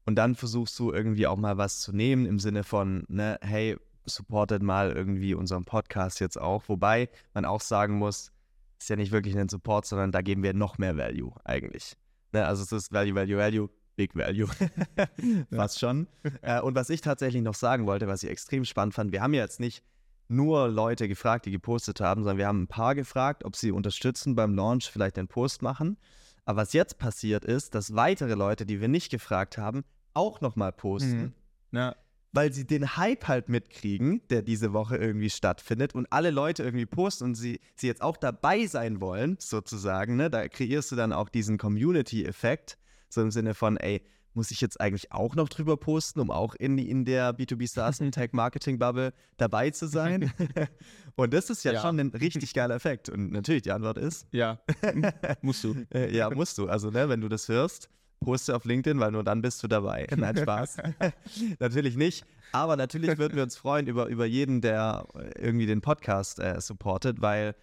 und 0.04 0.16
dann 0.16 0.34
versuchst 0.34 0.78
du 0.78 0.92
irgendwie 0.92 1.26
auch 1.26 1.36
mal 1.36 1.58
was 1.58 1.80
zu 1.80 1.92
nehmen 1.92 2.26
im 2.26 2.38
Sinne 2.38 2.64
von, 2.64 3.04
ne, 3.08 3.38
hey, 3.40 3.76
supportet 4.04 4.62
mal 4.62 4.92
irgendwie 4.92 5.34
unseren 5.34 5.64
Podcast 5.64 6.20
jetzt 6.20 6.40
auch. 6.40 6.64
Wobei 6.68 7.08
man 7.34 7.44
auch 7.44 7.60
sagen 7.60 7.98
muss, 7.98 8.32
ist 8.78 8.90
ja 8.90 8.96
nicht 8.96 9.12
wirklich 9.12 9.38
ein 9.38 9.48
Support, 9.48 9.86
sondern 9.86 10.10
da 10.10 10.22
geben 10.22 10.42
wir 10.42 10.54
noch 10.54 10.78
mehr 10.78 10.96
Value 10.96 11.32
eigentlich. 11.44 11.96
Ne, 12.32 12.46
also 12.46 12.62
es 12.62 12.72
ist 12.72 12.92
Value, 12.92 13.14
Value, 13.14 13.36
Value, 13.36 13.70
Big 13.96 14.16
Value. 14.16 14.48
Fast 15.52 15.78
schon. 15.78 16.08
Äh, 16.40 16.60
und 16.60 16.74
was 16.74 16.90
ich 16.90 17.00
tatsächlich 17.00 17.42
noch 17.42 17.54
sagen 17.54 17.86
wollte, 17.86 18.08
was 18.08 18.22
ich 18.22 18.30
extrem 18.30 18.64
spannend 18.64 18.94
fand, 18.94 19.12
wir 19.12 19.22
haben 19.22 19.34
ja 19.34 19.42
jetzt 19.42 19.60
nicht 19.60 19.84
nur 20.28 20.68
Leute 20.68 21.08
gefragt, 21.08 21.46
die 21.46 21.50
gepostet 21.50 22.00
haben, 22.00 22.22
sondern 22.22 22.38
wir 22.38 22.46
haben 22.46 22.62
ein 22.62 22.68
paar 22.68 22.94
gefragt, 22.94 23.44
ob 23.44 23.54
sie 23.54 23.70
unterstützen 23.70 24.34
beim 24.34 24.54
Launch 24.54 24.90
vielleicht 24.90 25.18
einen 25.18 25.28
Post 25.28 25.62
machen. 25.62 25.98
Aber 26.44 26.62
was 26.62 26.72
jetzt 26.72 26.98
passiert 26.98 27.44
ist, 27.44 27.74
dass 27.74 27.94
weitere 27.94 28.34
Leute, 28.34 28.66
die 28.66 28.80
wir 28.80 28.88
nicht 28.88 29.10
gefragt 29.10 29.58
haben, 29.58 29.84
auch 30.14 30.40
nochmal 30.40 30.72
posten. 30.72 31.34
Mhm. 31.70 31.78
Ja. 31.78 31.96
Weil 32.32 32.52
sie 32.52 32.66
den 32.66 32.96
Hype 32.96 33.28
halt 33.28 33.48
mitkriegen, 33.48 34.26
der 34.28 34.42
diese 34.42 34.72
Woche 34.72 34.96
irgendwie 34.96 35.30
stattfindet 35.30 35.94
und 35.94 36.10
alle 36.10 36.30
Leute 36.30 36.62
irgendwie 36.62 36.86
posten 36.86 37.24
und 37.24 37.34
sie, 37.34 37.60
sie 37.76 37.86
jetzt 37.86 38.00
auch 38.00 38.16
dabei 38.16 38.66
sein 38.66 39.00
wollen, 39.00 39.36
sozusagen. 39.38 40.16
Ne? 40.16 40.30
Da 40.30 40.48
kreierst 40.48 40.90
du 40.90 40.96
dann 40.96 41.12
auch 41.12 41.28
diesen 41.28 41.58
Community-Effekt, 41.58 42.78
so 43.08 43.20
im 43.20 43.30
Sinne 43.30 43.54
von, 43.54 43.76
ey, 43.76 44.02
muss 44.34 44.50
ich 44.50 44.60
jetzt 44.60 44.80
eigentlich 44.80 45.12
auch 45.12 45.34
noch 45.34 45.48
drüber 45.48 45.76
posten, 45.76 46.20
um 46.20 46.30
auch 46.30 46.54
in, 46.54 46.78
in 46.78 47.04
der 47.04 47.36
B2B 47.36 47.68
SaaS 47.68 48.00
und 48.00 48.12
Tech 48.12 48.30
Marketing 48.32 48.78
Bubble 48.78 49.12
dabei 49.36 49.70
zu 49.70 49.86
sein? 49.86 50.32
und 51.16 51.34
das 51.34 51.50
ist 51.50 51.64
ja, 51.64 51.72
ja, 51.72 51.80
schon 51.80 51.98
ein 51.98 52.08
richtig 52.08 52.54
geiler 52.54 52.74
Effekt. 52.74 53.08
Und 53.08 53.32
natürlich, 53.32 53.62
die 53.62 53.72
Antwort 53.72 53.98
ist: 53.98 54.26
Ja, 54.32 54.60
musst 55.42 55.64
du. 55.64 55.74
Äh, 55.92 56.14
ja, 56.14 56.30
musst 56.30 56.58
du. 56.58 56.68
Also, 56.68 56.90
ne, 56.90 57.08
wenn 57.08 57.20
du 57.20 57.28
das 57.28 57.48
hörst, 57.48 57.88
poste 58.20 58.54
auf 58.54 58.64
LinkedIn, 58.64 58.98
weil 59.00 59.10
nur 59.10 59.24
dann 59.24 59.42
bist 59.42 59.62
du 59.62 59.68
dabei. 59.68 60.06
Nein, 60.16 60.36
Spaß. 60.36 60.76
natürlich 61.58 61.96
nicht. 61.96 62.24
Aber 62.52 62.76
natürlich 62.76 63.16
würden 63.18 63.34
wir 63.34 63.42
uns 63.42 63.56
freuen 63.56 63.86
über, 63.86 64.06
über 64.06 64.26
jeden, 64.26 64.60
der 64.60 65.06
irgendwie 65.38 65.66
den 65.66 65.80
Podcast 65.80 66.38
äh, 66.38 66.60
supportet, 66.60 67.22
weil 67.22 67.54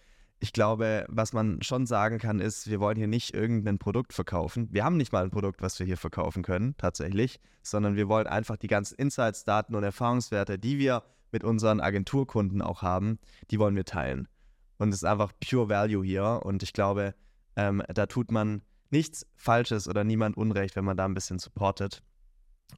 ich 0.42 0.54
glaube, 0.54 1.04
was 1.08 1.34
man 1.34 1.60
schon 1.62 1.86
sagen 1.86 2.18
kann, 2.18 2.40
ist, 2.40 2.68
wir 2.70 2.80
wollen 2.80 2.96
hier 2.96 3.06
nicht 3.06 3.34
irgendein 3.34 3.78
Produkt 3.78 4.14
verkaufen. 4.14 4.68
Wir 4.72 4.84
haben 4.84 4.96
nicht 4.96 5.12
mal 5.12 5.22
ein 5.22 5.30
Produkt, 5.30 5.60
was 5.60 5.78
wir 5.78 5.84
hier 5.84 5.98
verkaufen 5.98 6.42
können, 6.42 6.74
tatsächlich, 6.78 7.40
sondern 7.62 7.94
wir 7.94 8.08
wollen 8.08 8.26
einfach 8.26 8.56
die 8.56 8.66
ganzen 8.66 8.94
Insights, 8.94 9.44
Daten 9.44 9.74
und 9.74 9.84
Erfahrungswerte, 9.84 10.58
die 10.58 10.78
wir 10.78 11.02
mit 11.30 11.44
unseren 11.44 11.80
Agenturkunden 11.80 12.62
auch 12.62 12.80
haben, 12.80 13.18
die 13.50 13.58
wollen 13.58 13.76
wir 13.76 13.84
teilen. 13.84 14.28
Und 14.78 14.88
es 14.88 14.96
ist 14.96 15.04
einfach 15.04 15.32
pure 15.46 15.68
Value 15.68 16.04
hier. 16.04 16.40
Und 16.42 16.62
ich 16.62 16.72
glaube, 16.72 17.14
ähm, 17.56 17.82
da 17.92 18.06
tut 18.06 18.32
man 18.32 18.62
nichts 18.88 19.26
Falsches 19.36 19.88
oder 19.88 20.04
niemand 20.04 20.38
Unrecht, 20.38 20.74
wenn 20.74 20.86
man 20.86 20.96
da 20.96 21.04
ein 21.04 21.14
bisschen 21.14 21.38
supportet. 21.38 22.02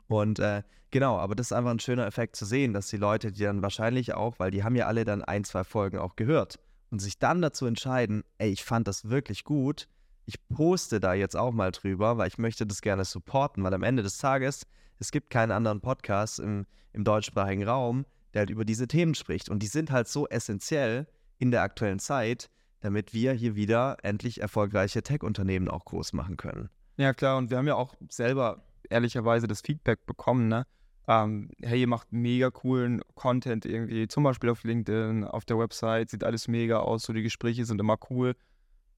Und 0.08 0.40
äh, 0.40 0.64
genau, 0.90 1.16
aber 1.16 1.36
das 1.36 1.46
ist 1.46 1.52
einfach 1.52 1.70
ein 1.70 1.78
schöner 1.78 2.06
Effekt 2.06 2.34
zu 2.34 2.44
sehen, 2.44 2.72
dass 2.72 2.88
die 2.88 2.96
Leute, 2.96 3.30
die 3.30 3.44
dann 3.44 3.62
wahrscheinlich 3.62 4.14
auch, 4.14 4.40
weil 4.40 4.50
die 4.50 4.64
haben 4.64 4.74
ja 4.74 4.88
alle 4.88 5.04
dann 5.04 5.22
ein, 5.22 5.44
zwei 5.44 5.62
Folgen 5.62 5.98
auch 5.98 6.16
gehört 6.16 6.58
und 6.92 7.00
sich 7.00 7.18
dann 7.18 7.40
dazu 7.40 7.64
entscheiden, 7.64 8.22
ey, 8.36 8.50
ich 8.50 8.62
fand 8.62 8.86
das 8.86 9.08
wirklich 9.08 9.44
gut, 9.44 9.88
ich 10.26 10.46
poste 10.48 11.00
da 11.00 11.14
jetzt 11.14 11.36
auch 11.36 11.50
mal 11.50 11.72
drüber, 11.72 12.18
weil 12.18 12.28
ich 12.28 12.36
möchte 12.36 12.66
das 12.66 12.82
gerne 12.82 13.04
supporten, 13.06 13.64
weil 13.64 13.72
am 13.72 13.82
Ende 13.82 14.02
des 14.02 14.18
Tages, 14.18 14.66
es 14.98 15.10
gibt 15.10 15.30
keinen 15.30 15.52
anderen 15.52 15.80
Podcast 15.80 16.38
im, 16.38 16.66
im 16.92 17.02
deutschsprachigen 17.02 17.64
Raum, 17.64 18.04
der 18.34 18.40
halt 18.40 18.50
über 18.50 18.66
diese 18.66 18.86
Themen 18.86 19.14
spricht. 19.14 19.48
Und 19.48 19.62
die 19.62 19.68
sind 19.68 19.90
halt 19.90 20.06
so 20.06 20.28
essentiell 20.28 21.08
in 21.38 21.50
der 21.50 21.62
aktuellen 21.62 21.98
Zeit, 21.98 22.50
damit 22.80 23.14
wir 23.14 23.32
hier 23.32 23.56
wieder 23.56 23.96
endlich 24.02 24.42
erfolgreiche 24.42 25.02
Tech-Unternehmen 25.02 25.68
auch 25.68 25.86
groß 25.86 26.12
machen 26.12 26.36
können. 26.36 26.68
Ja, 26.98 27.14
klar, 27.14 27.38
und 27.38 27.50
wir 27.50 27.56
haben 27.56 27.66
ja 27.66 27.74
auch 27.74 27.94
selber 28.10 28.66
ehrlicherweise 28.90 29.46
das 29.46 29.62
Feedback 29.62 30.04
bekommen, 30.04 30.48
ne? 30.48 30.66
Ähm, 31.08 31.50
hey, 31.60 31.80
ihr 31.80 31.88
macht 31.88 32.12
mega 32.12 32.50
coolen 32.50 33.02
Content 33.14 33.64
irgendwie, 33.64 34.08
zum 34.08 34.24
Beispiel 34.24 34.50
auf 34.50 34.64
LinkedIn, 34.64 35.24
auf 35.24 35.44
der 35.44 35.58
Website, 35.58 36.10
sieht 36.10 36.24
alles 36.24 36.48
mega 36.48 36.78
aus, 36.78 37.02
so 37.02 37.12
die 37.12 37.22
Gespräche 37.22 37.64
sind 37.64 37.80
immer 37.80 37.98
cool. 38.10 38.34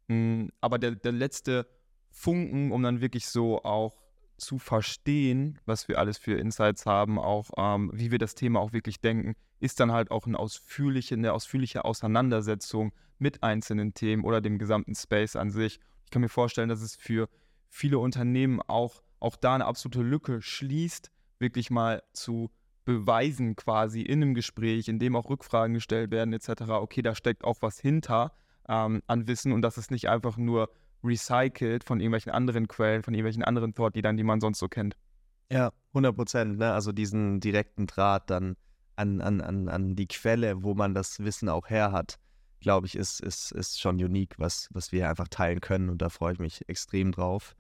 Mhm, 0.09 0.51
aber 0.61 0.79
der, 0.79 0.93
der 0.93 1.13
letzte 1.13 1.67
Funken, 2.11 2.73
um 2.73 2.83
dann 2.83 3.01
wirklich 3.01 3.27
so 3.27 3.63
auch 3.65 3.97
zu 4.37 4.59
verstehen, 4.59 5.59
was 5.65 5.89
wir 5.89 5.99
alles 5.99 6.19
für 6.19 6.35
Insights 6.35 6.87
haben, 6.87 7.19
auch 7.19 7.51
ähm, 7.57 7.91
wie 7.95 8.11
wir 8.11 8.19
das 8.19 8.35
Thema 8.35 8.61
auch 8.61 8.73
wirklich 8.73 9.01
denken, 9.01 9.35
ist 9.61 9.81
dann 9.81 9.93
halt 9.93 10.11
auch 10.11 10.27
eine 10.27 10.39
ausführliche, 10.39 11.15
eine 11.15 11.33
ausführliche 11.33 11.85
Auseinandersetzung 11.85 12.93
mit 13.19 13.43
einzelnen 13.43 13.95
Themen 13.95 14.25
oder 14.25 14.41
dem 14.41 14.59
gesamten 14.59 14.95
Space 14.95 15.37
an 15.37 15.51
sich. 15.51 15.81
Ich 16.05 16.11
kann 16.11 16.21
mir 16.21 16.29
vorstellen, 16.29 16.69
dass 16.69 16.83
es 16.83 16.97
für 16.97 17.29
viele 17.69 17.99
Unternehmen 17.99 18.61
auch, 18.61 19.03
auch 19.21 19.37
da 19.37 19.55
eine 19.55 19.65
absolute 19.65 20.03
Lücke 20.03 20.43
schließt, 20.43 21.11
wirklich 21.39 21.71
mal 21.71 22.03
zu 22.13 22.51
beweisen 22.85 23.57
quasi 23.57 24.03
in 24.03 24.23
einem 24.23 24.35
Gespräch, 24.35 24.89
in 24.89 24.99
dem 24.99 25.17
auch 25.17 25.29
Rückfragen 25.31 25.75
gestellt 25.75 26.11
werden 26.11 26.33
etc., 26.33 26.63
okay, 26.71 27.03
da 27.03 27.15
steckt 27.15 27.45
auch 27.45 27.59
was 27.61 27.79
hinter 27.79 28.33
ähm, 28.69 29.03
an 29.07 29.27
Wissen 29.27 29.53
und 29.53 29.63
das 29.63 29.79
ist 29.79 29.91
nicht 29.91 30.09
einfach 30.09 30.37
nur 30.37 30.71
recycelt 31.03 31.85
von 31.85 32.01
irgendwelchen 32.01 32.33
anderen 32.33 32.69
Quellen, 32.69 33.03
von 33.03 33.15
irgendwelchen 33.15 33.45
anderen 33.45 33.75
Thought-Leadern, 33.75 34.17
die 34.17 34.25
man 34.25 34.41
sonst 34.41 34.59
so 34.59 34.69
kennt. 34.69 34.97
Ja, 35.51 35.73
100 35.89 36.17
Prozent. 36.17 36.59
Ne? 36.59 36.73
Also 36.73 36.93
diesen 36.93 37.41
direkten 37.41 37.87
Draht 37.87 38.31
dann 38.31 38.57
an, 38.97 39.21
an, 39.21 39.41
an, 39.41 39.69
an 39.69 39.97
die 39.97 40.07
Quelle, 40.07 40.63
wo 40.63 40.75
man 40.75 40.95
das 40.95 41.21
Wissen 41.23 41.49
auch 41.49 41.69
her 41.69 41.93
hat, 41.93 42.19
glaube 42.61 42.87
ich, 42.87 42.97
ist, 42.97 43.21
ist, 43.21 43.53
ist 43.53 43.81
schon 43.81 43.97
unique, 43.97 44.39
was, 44.39 44.69
was 44.73 44.93
wir 44.93 45.09
einfach 45.09 45.29
teilen 45.29 45.61
können. 45.61 45.91
Und 45.91 46.01
da 46.01 46.09
freue 46.09 46.33
ich 46.33 46.39
mich 46.39 46.67
extrem 46.69 47.13
drauf. 47.13 47.55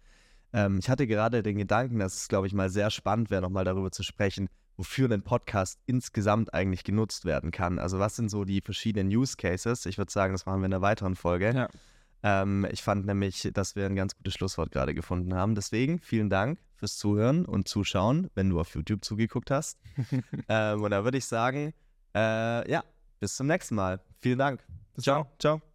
Ähm, 0.55 0.79
ich 0.79 0.88
hatte 0.88 1.07
gerade 1.07 1.43
den 1.43 1.59
Gedanken, 1.59 1.99
dass 1.99 2.14
es, 2.14 2.29
glaube 2.29 2.47
ich, 2.47 2.55
mal 2.55 2.71
sehr 2.71 2.90
spannend 2.90 3.31
wäre, 3.31 3.43
nochmal 3.43 3.64
darüber 3.64 3.90
zu 3.90 4.03
sprechen, 4.05 4.49
wofür 4.77 5.11
ein 5.11 5.23
Podcast 5.23 5.81
insgesamt 5.87 6.55
eigentlich 6.55 6.85
genutzt 6.85 7.25
werden 7.25 7.51
kann. 7.51 7.79
Also 7.79 7.99
was 7.99 8.17
sind 8.17 8.31
so 8.31 8.45
die 8.45 8.61
verschiedenen 8.61 9.09
Use 9.09 9.37
Cases? 9.37 9.85
Ich 9.85 9.99
würde 9.99 10.12
sagen, 10.12 10.33
das 10.33 10.47
machen 10.47 10.61
wir 10.61 10.67
in 10.67 10.73
einer 10.73 10.83
weiteren 10.83 11.17
Folge. 11.17 11.53
Ja. 11.55 11.69
Ähm, 12.23 12.67
ich 12.71 12.83
fand 12.83 13.05
nämlich, 13.05 13.51
dass 13.53 13.77
wir 13.77 13.85
ein 13.85 13.97
ganz 13.97 14.17
gutes 14.17 14.35
Schlusswort 14.35 14.71
gerade 14.71 14.95
gefunden 14.95 15.35
haben. 15.35 15.55
Deswegen 15.57 15.99
vielen 15.99 16.31
Dank 16.31 16.59
fürs 16.77 16.97
Zuhören 16.97 17.45
und 17.45 17.69
Zuschauen, 17.69 18.31
wenn 18.35 18.49
du 18.49 18.61
auf 18.61 18.75
YouTube 18.75 19.05
zugeguckt 19.05 19.51
hast. 19.51 19.79
ähm, 20.49 20.83
und 20.83 20.90
da 20.93 21.05
würde 21.05 21.19
ich 21.19 21.27
sagen, 21.27 21.75
äh, 22.14 22.71
ja, 22.71 22.85
bis 23.21 23.37
zum 23.37 23.49
nächsten 23.49 23.75
Mal. 23.75 24.01
Vielen 24.21 24.38
Dank. 24.38 24.64
Ciao. 24.99 25.27
Ciao. 25.38 25.73